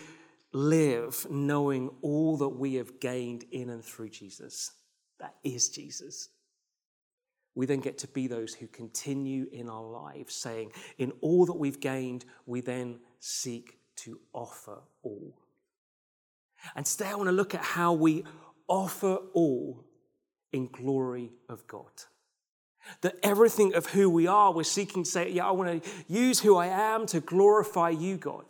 live 0.52 1.26
knowing 1.30 1.90
all 2.02 2.36
that 2.38 2.48
we 2.48 2.74
have 2.74 3.00
gained 3.00 3.44
in 3.52 3.70
and 3.70 3.84
through 3.84 4.10
Jesus, 4.10 4.72
that 5.20 5.34
is 5.44 5.68
Jesus. 5.68 6.30
We 7.54 7.66
then 7.66 7.80
get 7.80 7.98
to 7.98 8.08
be 8.08 8.26
those 8.26 8.54
who 8.54 8.66
continue 8.66 9.46
in 9.52 9.68
our 9.68 9.84
lives, 9.84 10.34
saying, 10.34 10.72
In 10.98 11.12
all 11.20 11.46
that 11.46 11.54
we've 11.54 11.80
gained, 11.80 12.24
we 12.46 12.60
then 12.60 12.98
seek 13.20 13.78
to 13.96 14.18
offer 14.32 14.80
all. 15.02 15.38
And 16.74 16.86
today 16.86 17.08
I 17.08 17.14
want 17.14 17.28
to 17.28 17.32
look 17.32 17.54
at 17.54 17.62
how 17.62 17.92
we 17.92 18.24
offer 18.68 19.18
all 19.34 19.84
in 20.52 20.68
glory 20.68 21.32
of 21.48 21.66
God. 21.66 21.90
That 23.02 23.16
everything 23.22 23.74
of 23.74 23.86
who 23.86 24.10
we 24.10 24.26
are, 24.26 24.52
we're 24.52 24.64
seeking 24.64 25.04
to 25.04 25.10
say, 25.10 25.30
Yeah, 25.30 25.46
I 25.46 25.52
want 25.52 25.82
to 25.82 25.90
use 26.08 26.40
who 26.40 26.56
I 26.56 26.66
am 26.66 27.06
to 27.06 27.20
glorify 27.20 27.90
you, 27.90 28.16
God. 28.16 28.46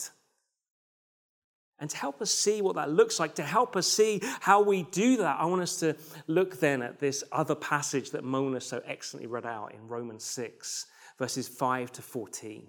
And 1.79 1.91
to 1.91 1.97
help 1.97 2.23
us 2.23 2.31
see 2.31 2.63
what 2.63 2.77
that 2.77 2.91
looks 2.91 3.19
like, 3.19 3.35
to 3.35 3.43
help 3.43 3.77
us 3.77 3.89
see 3.89 4.21
how 4.41 4.63
we 4.63 4.85
do 4.85 5.17
that, 5.17 5.41
I 5.41 5.47
want 5.47 5.63
us 5.63 5.81
to 5.81 5.97
look 6.29 6.61
then 6.61 6.81
at 6.81 7.01
this 7.01 7.25
other 7.33 7.57
passage 7.57 8.13
that 8.13 8.23
Mona 8.23 8.61
so 8.61 8.81
excellently 8.87 9.27
read 9.27 9.45
out 9.45 9.75
in 9.75 9.89
Romans 9.89 10.23
6, 10.25 10.87
verses 11.19 11.49
5 11.49 11.91
to 11.93 12.03
14. 12.03 12.69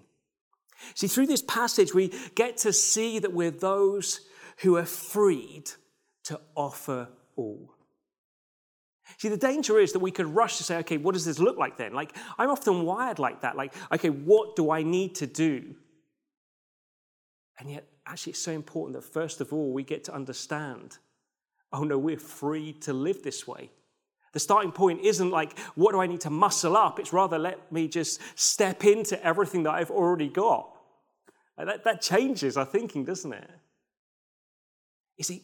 See, 0.94 1.06
through 1.06 1.28
this 1.28 1.42
passage, 1.42 1.94
we 1.94 2.12
get 2.34 2.56
to 2.58 2.72
see 2.72 3.20
that 3.20 3.32
we're 3.32 3.52
those 3.52 4.20
who 4.58 4.76
are 4.76 4.84
freed 4.84 5.70
to 6.24 6.40
offer 6.56 7.08
all. 7.36 7.73
See, 9.18 9.28
the 9.28 9.36
danger 9.36 9.78
is 9.78 9.92
that 9.92 9.98
we 9.98 10.10
could 10.10 10.26
rush 10.26 10.56
to 10.56 10.64
say, 10.64 10.76
okay, 10.78 10.96
what 10.96 11.12
does 11.12 11.24
this 11.24 11.38
look 11.38 11.58
like 11.58 11.76
then? 11.76 11.92
Like, 11.92 12.16
I'm 12.38 12.50
often 12.50 12.84
wired 12.84 13.18
like 13.18 13.42
that. 13.42 13.56
Like, 13.56 13.74
okay, 13.92 14.10
what 14.10 14.56
do 14.56 14.70
I 14.70 14.82
need 14.82 15.14
to 15.16 15.26
do? 15.26 15.74
And 17.58 17.70
yet, 17.70 17.86
actually, 18.06 18.32
it's 18.32 18.40
so 18.40 18.52
important 18.52 18.94
that 18.94 19.04
first 19.08 19.40
of 19.40 19.52
all, 19.52 19.72
we 19.72 19.82
get 19.82 20.04
to 20.04 20.14
understand 20.14 20.98
oh 21.74 21.82
no, 21.82 21.98
we're 21.98 22.16
free 22.16 22.72
to 22.72 22.92
live 22.92 23.22
this 23.22 23.46
way. 23.46 23.70
The 24.32 24.40
starting 24.40 24.72
point 24.72 25.00
isn't 25.02 25.30
like, 25.30 25.58
what 25.74 25.92
do 25.92 26.00
I 26.00 26.06
need 26.06 26.22
to 26.22 26.30
muscle 26.30 26.76
up? 26.76 26.98
It's 26.98 27.12
rather, 27.12 27.38
let 27.38 27.70
me 27.70 27.88
just 27.88 28.20
step 28.36 28.84
into 28.84 29.22
everything 29.24 29.64
that 29.64 29.74
I've 29.74 29.90
already 29.90 30.28
got. 30.28 30.70
That, 31.58 31.84
that 31.84 32.00
changes 32.00 32.56
our 32.56 32.64
thinking, 32.64 33.04
doesn't 33.04 33.32
it? 33.32 33.50
You 35.16 35.24
see, 35.24 35.42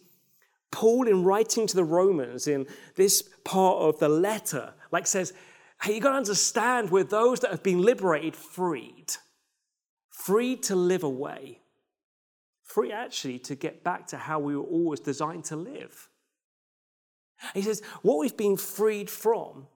Paul, 0.70 1.08
in 1.08 1.24
writing 1.24 1.66
to 1.66 1.74
the 1.74 1.84
Romans 1.84 2.46
in 2.46 2.66
this 2.94 3.22
part 3.44 3.78
of 3.78 3.98
the 3.98 4.08
letter, 4.08 4.74
like 4.92 5.06
says, 5.06 5.32
hey, 5.82 5.94
you 5.94 6.00
got 6.00 6.10
to 6.10 6.16
understand 6.16 6.90
we're 6.90 7.04
those 7.04 7.40
that 7.40 7.50
have 7.50 7.62
been 7.62 7.82
liberated, 7.82 8.36
freed, 8.36 9.06
freed 10.10 10.62
to 10.64 10.76
live 10.76 11.02
away, 11.02 11.60
free 12.62 12.92
actually 12.92 13.38
to 13.40 13.54
get 13.54 13.82
back 13.82 14.06
to 14.08 14.16
how 14.16 14.38
we 14.38 14.56
were 14.56 14.62
always 14.62 15.00
designed 15.00 15.44
to 15.44 15.56
live. 15.56 16.08
He 17.54 17.62
says, 17.62 17.82
what 18.02 18.18
we've 18.18 18.36
been 18.36 18.56
freed 18.56 19.10
from 19.10 19.66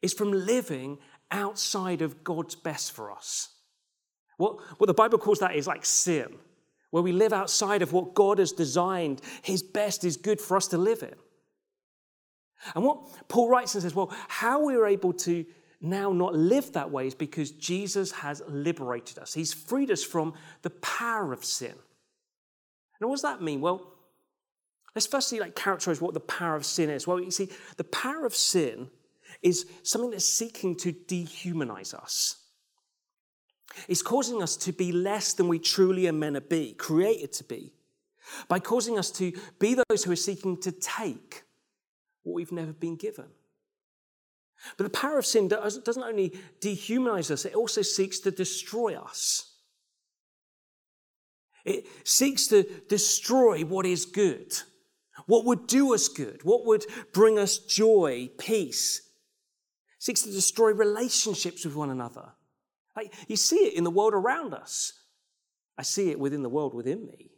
is 0.00 0.14
from 0.14 0.32
living 0.32 0.98
outside 1.30 2.02
of 2.02 2.24
God's 2.24 2.54
best 2.54 2.92
for 2.92 3.12
us. 3.12 3.50
What, 4.38 4.58
what 4.78 4.86
the 4.86 4.94
Bible 4.94 5.18
calls 5.18 5.40
that 5.40 5.54
is 5.54 5.66
like 5.66 5.84
sin 5.84 6.36
where 6.90 7.02
we 7.02 7.12
live 7.12 7.32
outside 7.32 7.82
of 7.82 7.92
what 7.92 8.14
God 8.14 8.38
has 8.38 8.52
designed, 8.52 9.20
His 9.42 9.62
best 9.62 10.04
is 10.04 10.16
good 10.16 10.40
for 10.40 10.56
us 10.56 10.68
to 10.68 10.78
live 10.78 11.02
in. 11.02 11.14
And 12.74 12.84
what 12.84 13.28
Paul 13.28 13.48
writes 13.48 13.74
and 13.74 13.82
says, 13.82 13.94
well, 13.94 14.12
how 14.28 14.64
we're 14.64 14.86
able 14.86 15.12
to 15.12 15.44
now 15.80 16.12
not 16.12 16.34
live 16.34 16.72
that 16.72 16.90
way 16.90 17.06
is 17.06 17.14
because 17.14 17.52
Jesus 17.52 18.10
has 18.10 18.42
liberated 18.48 19.18
us. 19.18 19.32
He's 19.32 19.52
freed 19.52 19.90
us 19.90 20.02
from 20.02 20.34
the 20.62 20.70
power 20.70 21.32
of 21.32 21.44
sin. 21.44 21.74
And 23.00 23.08
what 23.08 23.14
does 23.16 23.22
that 23.22 23.42
mean? 23.42 23.60
Well, 23.60 23.94
let's 24.94 25.06
firstly 25.06 25.38
like 25.38 25.54
characterize 25.54 26.00
what 26.00 26.14
the 26.14 26.20
power 26.20 26.56
of 26.56 26.66
sin 26.66 26.90
is. 26.90 27.06
Well, 27.06 27.20
you 27.20 27.30
see, 27.30 27.48
the 27.76 27.84
power 27.84 28.26
of 28.26 28.34
sin 28.34 28.88
is 29.40 29.66
something 29.84 30.10
that's 30.10 30.24
seeking 30.24 30.74
to 30.76 30.92
dehumanize 30.92 31.94
us. 31.94 32.36
It's 33.86 34.02
causing 34.02 34.42
us 34.42 34.56
to 34.58 34.72
be 34.72 34.92
less 34.92 35.32
than 35.34 35.48
we 35.48 35.58
truly 35.58 36.08
are 36.08 36.12
meant 36.12 36.34
to 36.34 36.40
be, 36.40 36.72
created 36.74 37.32
to 37.34 37.44
be, 37.44 37.72
by 38.48 38.58
causing 38.58 38.98
us 38.98 39.10
to 39.12 39.32
be 39.58 39.74
those 39.74 40.04
who 40.04 40.12
are 40.12 40.16
seeking 40.16 40.60
to 40.62 40.72
take 40.72 41.44
what 42.22 42.34
we've 42.34 42.52
never 42.52 42.72
been 42.72 42.96
given. 42.96 43.26
But 44.76 44.84
the 44.84 44.90
power 44.90 45.18
of 45.18 45.26
sin 45.26 45.48
doesn't 45.48 46.02
only 46.02 46.38
dehumanize 46.60 47.30
us, 47.30 47.44
it 47.44 47.54
also 47.54 47.82
seeks 47.82 48.18
to 48.20 48.30
destroy 48.30 48.96
us. 48.96 49.52
It 51.64 51.86
seeks 52.04 52.46
to 52.48 52.64
destroy 52.88 53.62
what 53.62 53.86
is 53.86 54.04
good, 54.04 54.52
what 55.26 55.44
would 55.44 55.66
do 55.66 55.94
us 55.94 56.08
good, 56.08 56.42
what 56.42 56.64
would 56.66 56.84
bring 57.12 57.38
us 57.38 57.58
joy, 57.58 58.30
peace. 58.38 58.98
It 59.98 60.02
seeks 60.02 60.22
to 60.22 60.32
destroy 60.32 60.72
relationships 60.72 61.64
with 61.64 61.74
one 61.74 61.90
another. 61.90 62.30
You 63.26 63.36
see 63.36 63.56
it 63.56 63.74
in 63.74 63.84
the 63.84 63.90
world 63.90 64.14
around 64.14 64.54
us. 64.54 64.92
I 65.76 65.82
see 65.82 66.10
it 66.10 66.18
within 66.18 66.42
the 66.42 66.48
world 66.48 66.74
within 66.74 67.06
me. 67.06 67.30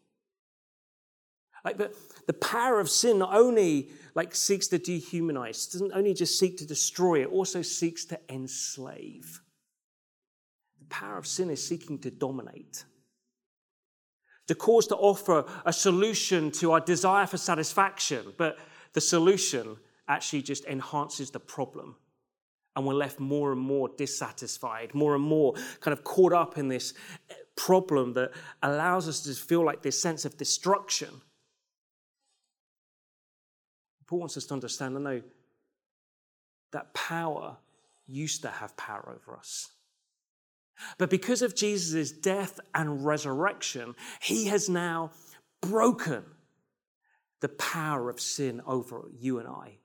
Like 1.64 1.76
the, 1.76 1.94
the 2.26 2.32
power 2.32 2.80
of 2.80 2.88
sin 2.88 3.18
not 3.18 3.34
only 3.34 3.90
like 4.14 4.34
seeks 4.34 4.68
to 4.68 4.78
dehumanize, 4.78 5.70
doesn't 5.70 5.92
only 5.92 6.14
just 6.14 6.38
seek 6.38 6.56
to 6.58 6.66
destroy, 6.66 7.22
it 7.22 7.28
also 7.28 7.60
seeks 7.60 8.06
to 8.06 8.20
enslave. 8.30 9.42
The 10.78 10.86
power 10.86 11.18
of 11.18 11.26
sin 11.26 11.50
is 11.50 11.66
seeking 11.66 11.98
to 12.00 12.10
dominate. 12.10 12.84
To 14.48 14.54
cause 14.54 14.86
to 14.88 14.96
offer 14.96 15.44
a 15.66 15.72
solution 15.72 16.50
to 16.52 16.72
our 16.72 16.80
desire 16.80 17.26
for 17.26 17.36
satisfaction, 17.36 18.32
but 18.38 18.58
the 18.94 19.00
solution 19.00 19.76
actually 20.08 20.42
just 20.42 20.64
enhances 20.64 21.30
the 21.30 21.38
problem 21.40 21.96
and 22.76 22.86
we're 22.86 22.94
left 22.94 23.18
more 23.18 23.52
and 23.52 23.60
more 23.60 23.88
dissatisfied, 23.96 24.94
more 24.94 25.14
and 25.14 25.24
more 25.24 25.54
kind 25.80 25.92
of 25.92 26.04
caught 26.04 26.32
up 26.32 26.56
in 26.56 26.68
this 26.68 26.94
eh, 27.30 27.34
problem 27.56 28.12
that 28.14 28.30
allows 28.62 29.08
us 29.08 29.20
to 29.20 29.34
feel 29.34 29.64
like 29.64 29.82
this 29.82 30.00
sense 30.00 30.24
of 30.24 30.36
destruction. 30.36 31.20
Paul 34.06 34.20
wants 34.20 34.36
us 34.36 34.46
to 34.46 34.54
understand, 34.54 34.96
I 34.96 35.00
know 35.00 35.22
that 36.72 36.94
power 36.94 37.56
used 38.06 38.42
to 38.42 38.48
have 38.48 38.76
power 38.76 39.16
over 39.20 39.36
us. 39.36 39.70
But 40.98 41.10
because 41.10 41.42
of 41.42 41.54
Jesus' 41.54 42.10
death 42.10 42.58
and 42.74 43.04
resurrection, 43.04 43.94
he 44.20 44.46
has 44.46 44.68
now 44.68 45.10
broken 45.60 46.24
the 47.40 47.48
power 47.48 48.08
of 48.08 48.20
sin 48.20 48.62
over 48.66 49.08
you 49.18 49.38
and 49.38 49.48
I. 49.48 49.79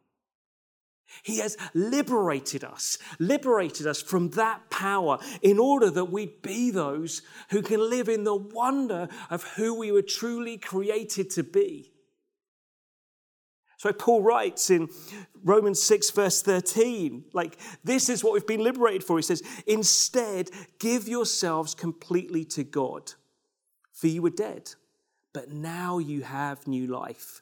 He 1.24 1.39
has 1.39 1.57
liberated 1.74 2.63
us, 2.63 2.98
liberated 3.19 3.88
us 3.88 4.01
from 4.01 4.29
that 4.31 4.69
power 4.69 5.19
in 5.41 5.60
order 5.60 5.89
that 5.89 6.05
we 6.05 6.27
be 6.41 6.72
those 6.72 7.22
who 7.50 7.62
can 7.62 7.89
live 7.89 8.10
in 8.10 8.24
the 8.24 8.36
wonder 8.36 9.07
of 9.29 9.43
who 9.55 9.74
we 9.74 9.91
were 9.91 10.01
truly 10.01 10.57
created 10.57 11.29
to 11.31 11.43
be. 11.43 11.91
So 13.77 13.91
Paul 13.91 14.24
writes 14.24 14.69
in 14.69 14.89
Romans 15.43 15.81
6, 15.84 16.10
verse 16.12 16.41
13, 16.41 17.25
like, 17.34 17.57
this 17.84 18.10
is 18.10 18.24
what 18.24 18.34
we've 18.34 18.48
been 18.48 18.63
liberated 18.63 19.03
for. 19.03 19.17
He 19.17 19.22
says, 19.22 19.43
instead, 19.67 20.50
give 20.79 21.07
yourselves 21.07 21.75
completely 21.75 22.45
to 22.45 22.63
God, 22.63 23.13
for 23.93 24.07
you 24.07 24.22
were 24.22 24.29
dead, 24.29 24.74
but 25.34 25.51
now 25.51 26.00
you 26.00 26.24
have 26.24 26.65
new 26.67 26.88
life. 26.88 27.41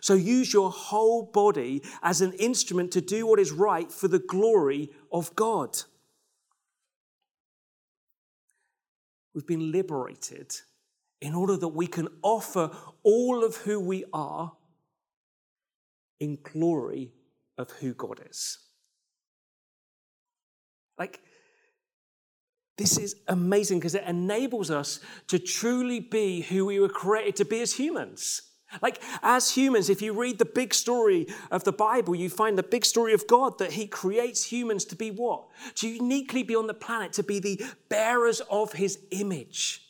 So 0.00 0.14
use 0.14 0.52
your 0.52 0.70
whole 0.70 1.24
body 1.24 1.82
as 2.02 2.20
an 2.20 2.32
instrument 2.34 2.92
to 2.92 3.00
do 3.00 3.26
what 3.26 3.40
is 3.40 3.52
right 3.52 3.90
for 3.90 4.08
the 4.08 4.18
glory 4.18 4.90
of 5.12 5.34
God. 5.36 5.76
We've 9.34 9.46
been 9.46 9.70
liberated 9.70 10.52
in 11.20 11.34
order 11.34 11.56
that 11.56 11.68
we 11.68 11.86
can 11.86 12.08
offer 12.22 12.70
all 13.02 13.44
of 13.44 13.56
who 13.56 13.80
we 13.80 14.04
are 14.12 14.52
in 16.20 16.38
glory 16.42 17.12
of 17.58 17.70
who 17.72 17.94
God 17.94 18.20
is. 18.28 18.58
Like, 20.98 21.20
this 22.78 22.98
is 22.98 23.16
amazing 23.28 23.78
because 23.78 23.94
it 23.94 24.04
enables 24.06 24.70
us 24.70 25.00
to 25.28 25.38
truly 25.38 26.00
be 26.00 26.42
who 26.42 26.66
we 26.66 26.78
were 26.78 26.88
created 26.88 27.36
to 27.36 27.44
be 27.44 27.60
as 27.60 27.74
humans. 27.74 28.42
Like, 28.82 29.00
as 29.22 29.52
humans, 29.52 29.88
if 29.88 30.02
you 30.02 30.12
read 30.12 30.38
the 30.38 30.44
big 30.44 30.74
story 30.74 31.26
of 31.50 31.64
the 31.64 31.72
Bible, 31.72 32.14
you 32.14 32.28
find 32.28 32.58
the 32.58 32.64
big 32.64 32.84
story 32.84 33.12
of 33.12 33.26
God 33.26 33.58
that 33.58 33.72
He 33.72 33.86
creates 33.86 34.44
humans 34.44 34.84
to 34.86 34.96
be 34.96 35.10
what? 35.10 35.46
To 35.76 35.88
uniquely 35.88 36.42
be 36.42 36.56
on 36.56 36.66
the 36.66 36.74
planet, 36.74 37.12
to 37.14 37.22
be 37.22 37.38
the 37.38 37.62
bearers 37.88 38.40
of 38.50 38.72
His 38.72 38.98
image, 39.12 39.82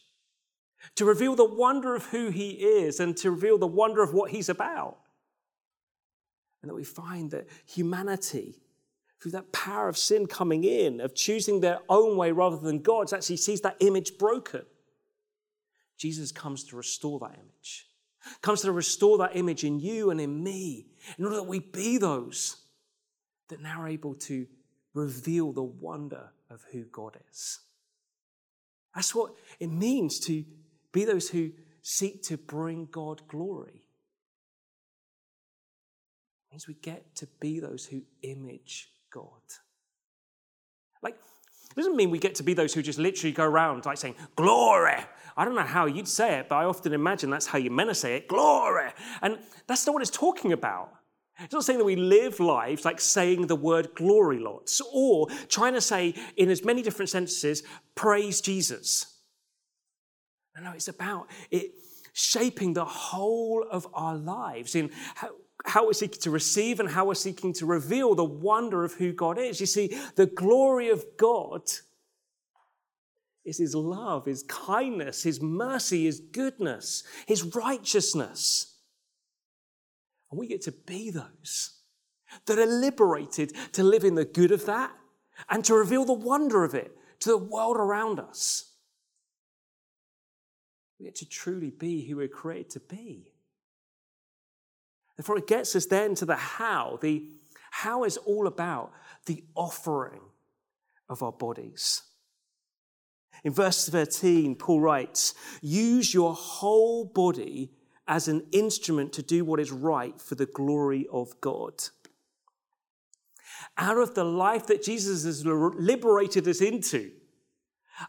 to 0.95 1.05
reveal 1.05 1.35
the 1.35 1.45
wonder 1.45 1.95
of 1.95 2.07
who 2.07 2.29
He 2.29 2.51
is 2.51 3.01
and 3.01 3.17
to 3.19 3.31
reveal 3.31 3.59
the 3.59 3.67
wonder 3.67 4.03
of 4.03 4.13
what 4.13 4.31
He's 4.31 4.49
about. 4.49 4.99
And 6.63 6.71
that 6.71 6.75
we 6.75 6.85
find 6.85 7.31
that 7.31 7.49
humanity, 7.65 8.61
through 9.21 9.33
that 9.33 9.53
power 9.53 9.89
of 9.89 9.97
sin 9.97 10.27
coming 10.27 10.65
in, 10.65 11.01
of 11.01 11.15
choosing 11.15 11.61
their 11.61 11.79
own 11.89 12.17
way 12.17 12.31
rather 12.31 12.59
than 12.59 12.81
God's, 12.81 13.15
actually 13.15 13.39
sees 13.39 13.63
that 13.63 13.77
image 13.81 14.19
broken. 14.19 14.63
Jesus 15.97 16.31
comes 16.31 16.63
to 16.65 16.77
restore 16.77 17.19
that 17.21 17.39
image 17.39 17.87
comes 18.43 18.63
to 18.63 18.73
restore 18.73 19.19
that 19.19 19.37
image 19.37 19.65
in 19.65 19.81
you 19.81 20.11
and 20.11 20.21
in 20.21 20.43
me, 20.43 20.87
in 21.19 21.25
order 21.25 21.37
that 21.37 21.45
we 21.45 21.61
be 21.61 21.99
those 21.99 22.57
that 23.49 23.61
now 23.63 23.83
are 23.83 23.89
able 23.89 24.15
to 24.15 24.47
reveal 24.95 25.53
the 25.53 25.63
wonder 25.63 26.31
of 26.51 26.65
who 26.73 26.85
God 26.85 27.17
is. 27.31 27.61
That's 28.95 29.15
what 29.15 29.33
it 29.61 29.71
means 29.71 30.19
to 30.21 30.45
be 30.93 31.05
those 31.05 31.29
who 31.29 31.53
seek 31.83 32.23
to 32.25 32.39
bring 32.39 32.89
God 32.91 33.23
glory. 33.29 33.85
It 36.49 36.55
means 36.55 36.67
we 36.67 36.75
get 36.75 37.15
to 37.17 37.27
be 37.39 37.61
those 37.61 37.85
who 37.85 38.03
image 38.23 38.89
God. 39.13 39.43
Like, 41.03 41.15
it 41.15 41.77
doesn't 41.77 41.97
mean 41.97 42.11
we 42.11 42.19
get 42.19 42.37
to 42.37 42.43
be 42.43 42.55
those 42.55 42.73
who 42.73 42.81
just 42.81 42.99
literally 42.99 43.33
go 43.33 43.45
around 43.45 43.85
like 43.85 43.99
saying, 43.99 44.15
Glory. 44.35 44.97
I 45.37 45.45
don't 45.45 45.55
know 45.55 45.63
how 45.63 45.87
you'd 45.87 46.09
say 46.09 46.39
it, 46.39 46.49
but 46.49 46.57
I 46.57 46.65
often 46.65 46.93
imagine 46.93 47.31
that's 47.31 47.47
how 47.47 47.59
you 47.59 47.71
men 47.71 47.93
say 47.95 48.17
it, 48.17 48.29
Glory. 48.29 48.91
And 49.23 49.39
that's 49.67 49.87
not 49.87 49.93
what 49.93 50.03
it's 50.03 50.11
talking 50.11 50.53
about. 50.53 50.91
It's 51.39 51.53
not 51.53 51.65
saying 51.65 51.79
that 51.79 51.85
we 51.85 51.97
live 51.97 52.41
lives 52.41 52.85
like 52.85 53.01
saying 53.01 53.47
the 53.47 53.57
word 53.57 53.91
glory 53.95 54.39
lots 54.39 54.81
or 54.93 55.29
trying 55.49 55.75
to 55.75 55.83
say 55.83 56.15
in 56.37 56.49
as 56.49 56.65
many 56.65 56.81
different 56.81 57.11
sentences, 57.11 57.63
praise 57.95 58.41
Jesus. 58.41 59.21
No, 60.57 60.63
no, 60.63 60.73
it's 60.73 60.89
about 60.89 61.29
it 61.51 61.73
shaping 62.15 62.73
the 62.73 62.85
whole 62.85 63.67
of 63.71 63.87
our 63.93 64.17
lives 64.17 64.75
in 64.75 64.91
how, 65.17 65.29
how 65.67 65.87
we're 65.87 65.93
seeking 65.93 66.21
to 66.23 66.31
receive 66.31 66.81
and 66.81 66.89
how 66.89 67.05
we're 67.05 67.15
seeking 67.15 67.53
to 67.53 67.67
reveal 67.67 68.15
the 68.15 68.25
wonder 68.25 68.83
of 68.83 68.95
who 68.95 69.13
God 69.13 69.39
is. 69.39 69.61
You 69.61 69.67
see, 69.67 69.99
the 70.15 70.25
glory 70.25 70.89
of 70.89 71.05
God 71.19 71.61
is 73.47 73.59
His 73.59 73.75
love, 73.75 74.27
His 74.27 74.43
kindness, 74.43 75.23
His 75.23 75.41
mercy, 75.41 76.05
His 76.05 76.21
goodness, 76.21 77.05
His 77.27 77.55
righteousness. 77.55 78.75
And 80.31 80.39
we 80.39 80.49
get 80.49 80.63
to 80.63 80.73
be 80.73 81.11
those 81.11 81.81
that 82.47 82.59
are 82.59 82.67
liberated 82.67 83.53
to 83.73 83.83
live 83.83 84.05
in 84.05 84.17
the 84.17 84.25
good 84.25 84.51
of 84.51 84.67
that 84.67 84.93
and 85.49 85.65
to 85.65 85.75
reveal 85.75 86.05
the 86.05 86.13
wonder 86.13 86.65
of 86.65 86.75
it 86.75 86.97
to 87.21 87.31
the 87.31 87.39
world 87.39 87.77
around 87.77 88.19
us. 88.19 88.73
We 90.99 91.07
get 91.07 91.15
to 91.17 91.29
truly 91.29 91.71
be 91.71 92.07
who 92.07 92.17
we're 92.17 92.29
created 92.29 92.71
to 92.71 92.81
be. 92.81 93.33
Therefore, 95.17 95.39
it 95.39 95.47
gets 95.47 95.77
us 95.77 95.87
then 95.87 96.15
to 96.17 96.27
the 96.27 96.37
how. 96.37 96.99
The 97.01 97.27
how 97.71 98.05
is 98.05 98.17
all 98.17 98.47
about 98.47 98.93
the 99.27 99.45
offering 99.55 100.21
of 101.09 101.23
our 101.23 101.33
bodies. 101.33 102.03
In 103.45 103.53
verse 103.53 103.89
13, 103.89 104.57
Paul 104.57 104.81
writes, 104.81 105.35
Use 105.63 106.13
your 106.13 106.35
whole 106.35 107.05
body 107.05 107.71
as 108.09 108.29
an 108.29 108.47
instrument 108.53 109.13
to 109.15 109.23
do 109.23 109.45
what 109.45 109.61
is 109.61 109.73
right 109.73 110.21
for 110.21 110.35
the 110.35 110.47
glory 110.47 111.07
of 111.13 111.41
God. 111.41 111.75
Out 113.79 113.99
of 113.99 114.15
the 114.15 114.25
life 114.25 114.67
that 114.67 114.83
Jesus 114.83 115.25
has 115.25 115.45
liberated 115.45 116.49
us 116.49 116.61
into, 116.61 117.11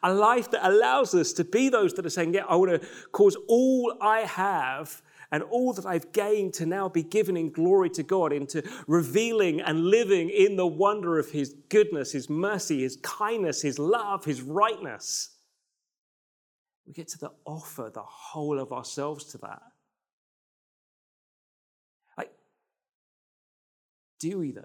a 0.04 0.14
life 0.14 0.52
that 0.52 0.68
allows 0.68 1.14
us 1.14 1.34
to 1.34 1.44
be 1.44 1.70
those 1.70 1.94
that 1.94 2.06
are 2.06 2.10
saying, 2.10 2.34
Yeah, 2.34 2.46
I 2.48 2.56
want 2.56 2.82
to 2.82 2.88
cause 3.12 3.38
all 3.48 3.98
I 4.02 4.22
have 4.22 5.02
and 5.32 5.44
all 5.44 5.74
that 5.74 5.86
I've 5.86 6.12
gained 6.12 6.54
to 6.56 6.66
now 6.66 6.88
be 6.90 7.04
given 7.04 7.36
in 7.36 7.52
glory 7.52 7.90
to 7.92 8.04
God, 8.04 8.32
into 8.32 8.64
revealing 8.88 9.62
and 9.62 9.86
living 9.86 10.30
in 10.30 10.56
the 10.56 10.68
wonder 10.68 11.20
of 11.20 11.32
His 11.32 11.56
goodness, 11.70 12.12
His 12.12 12.30
mercy, 12.30 12.82
His 12.82 12.98
kindness, 12.98 13.62
His 13.62 13.78
love, 13.78 14.26
His 14.26 14.42
rightness. 14.42 15.30
We 16.86 16.94
get 16.94 17.10
to 17.10 17.18
the 17.18 17.32
offer 17.46 17.92
the 17.94 18.04
whole 18.04 18.60
of 18.60 18.72
ourselves 18.72 19.26
to 19.32 19.38
that. 19.40 19.62
Like, 22.18 22.32
do 24.20 24.40
we 24.40 24.52
though? 24.52 24.64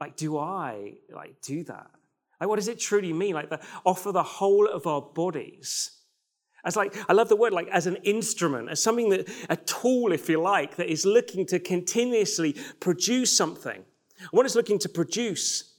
Like, 0.00 0.16
do 0.16 0.36
I 0.36 0.94
like 1.14 1.40
do 1.40 1.62
that? 1.64 1.90
Like, 2.40 2.48
what 2.48 2.56
does 2.56 2.68
it 2.68 2.80
truly 2.80 3.12
mean? 3.12 3.34
Like, 3.34 3.48
the, 3.48 3.60
offer 3.84 4.12
the 4.12 4.22
whole 4.22 4.68
of 4.68 4.86
our 4.86 5.00
bodies 5.00 5.95
as 6.66 6.76
like 6.76 6.94
I 7.08 7.12
love 7.12 7.28
the 7.28 7.36
word 7.36 7.52
like 7.52 7.68
as 7.68 7.86
an 7.86 7.96
instrument, 8.02 8.68
as 8.68 8.82
something 8.82 9.08
that 9.10 9.30
a 9.48 9.56
tool, 9.56 10.12
if 10.12 10.28
you 10.28 10.40
like, 10.40 10.76
that 10.76 10.90
is 10.90 11.06
looking 11.06 11.46
to 11.46 11.60
continuously 11.60 12.56
produce 12.80 13.34
something. 13.34 13.84
What 14.32 14.44
it's 14.44 14.56
looking 14.56 14.78
to 14.80 14.88
produce 14.88 15.74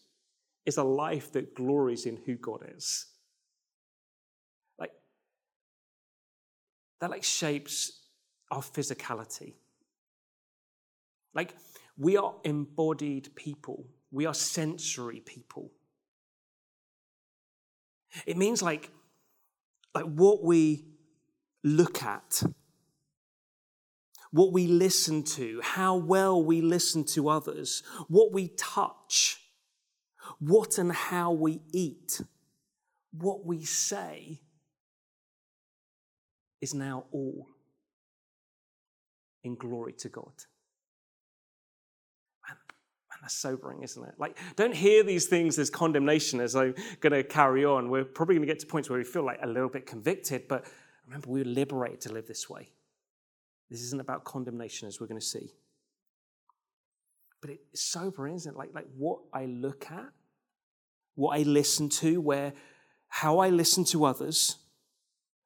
is 0.66 0.78
a 0.78 0.84
life 0.84 1.32
that 1.34 1.54
glories 1.54 2.06
in 2.06 2.18
who 2.26 2.36
God 2.36 2.64
is. 2.76 3.06
Like 4.80 4.92
that 7.02 7.10
like 7.10 7.24
shapes 7.24 8.04
our 8.50 8.62
physicality. 8.62 9.56
Like 11.34 11.54
we 11.98 12.16
are 12.16 12.34
embodied 12.44 13.36
people, 13.36 13.88
we 14.10 14.26
are 14.26 14.34
sensory 14.34 15.20
people. 15.20 15.72
It 18.26 18.38
means 18.38 18.62
like, 18.62 18.90
like 19.98 20.14
what 20.14 20.44
we 20.44 20.86
look 21.64 22.04
at, 22.04 22.44
what 24.30 24.54
we 24.54 24.68
listen 24.68 25.24
to, 25.24 25.60
how 25.64 25.96
well 25.96 26.44
we 26.44 26.62
listen 26.62 27.04
to 27.04 27.30
others, 27.30 27.82
what 28.08 28.32
we 28.32 28.50
touch, 28.60 29.42
what 30.38 30.78
and 30.78 30.92
how 30.92 31.32
we 31.32 31.62
eat, 31.74 32.22
what 33.12 33.44
we 33.44 33.64
say 33.64 34.40
is 36.62 36.76
now 36.76 37.06
all 37.12 37.48
in 39.44 39.56
glory 39.56 39.94
to 39.94 40.10
God. 40.10 40.34
That's 43.28 43.36
sobering, 43.36 43.84
isn't 43.84 44.02
it? 44.02 44.14
Like, 44.18 44.38
don't 44.56 44.74
hear 44.74 45.04
these 45.04 45.26
things 45.26 45.60
as 45.60 45.70
condemnation 45.70 46.40
as 46.40 46.56
I'm 46.56 46.74
going 47.02 47.12
to 47.12 47.26
carry 47.26 47.66
on. 47.66 47.90
We're 47.90 48.06
probably 48.06 48.36
going 48.36 48.48
to 48.48 48.54
get 48.54 48.60
to 48.60 48.66
points 48.66 48.90
where 48.90 48.98
we 48.98 49.04
feel 49.04 49.26
like 49.26 49.40
a 49.44 49.48
little 49.48 49.68
bit 49.68 49.86
convicted, 49.86 50.48
but 50.48 50.64
remember, 51.06 51.30
we 51.30 51.42
are 51.42 51.44
liberated 51.44 52.00
to 52.02 52.14
live 52.14 52.26
this 52.26 52.50
way. 52.50 52.70
This 53.70 53.82
isn't 53.82 54.00
about 54.00 54.24
condemnation, 54.24 54.88
as 54.88 55.02
we're 55.02 55.08
going 55.08 55.20
to 55.20 55.26
see. 55.26 55.52
But 57.42 57.50
it's 57.50 57.82
sobering, 57.82 58.36
isn't 58.36 58.54
it? 58.54 58.58
Like, 58.58 58.70
like 58.74 58.88
what 58.96 59.20
I 59.34 59.44
look 59.44 59.92
at, 59.92 60.08
what 61.16 61.38
I 61.38 61.44
listen 61.44 61.90
to, 61.90 62.22
where, 62.22 62.54
how 63.10 63.40
I 63.40 63.50
listen 63.50 63.84
to 63.86 64.06
others, 64.06 64.56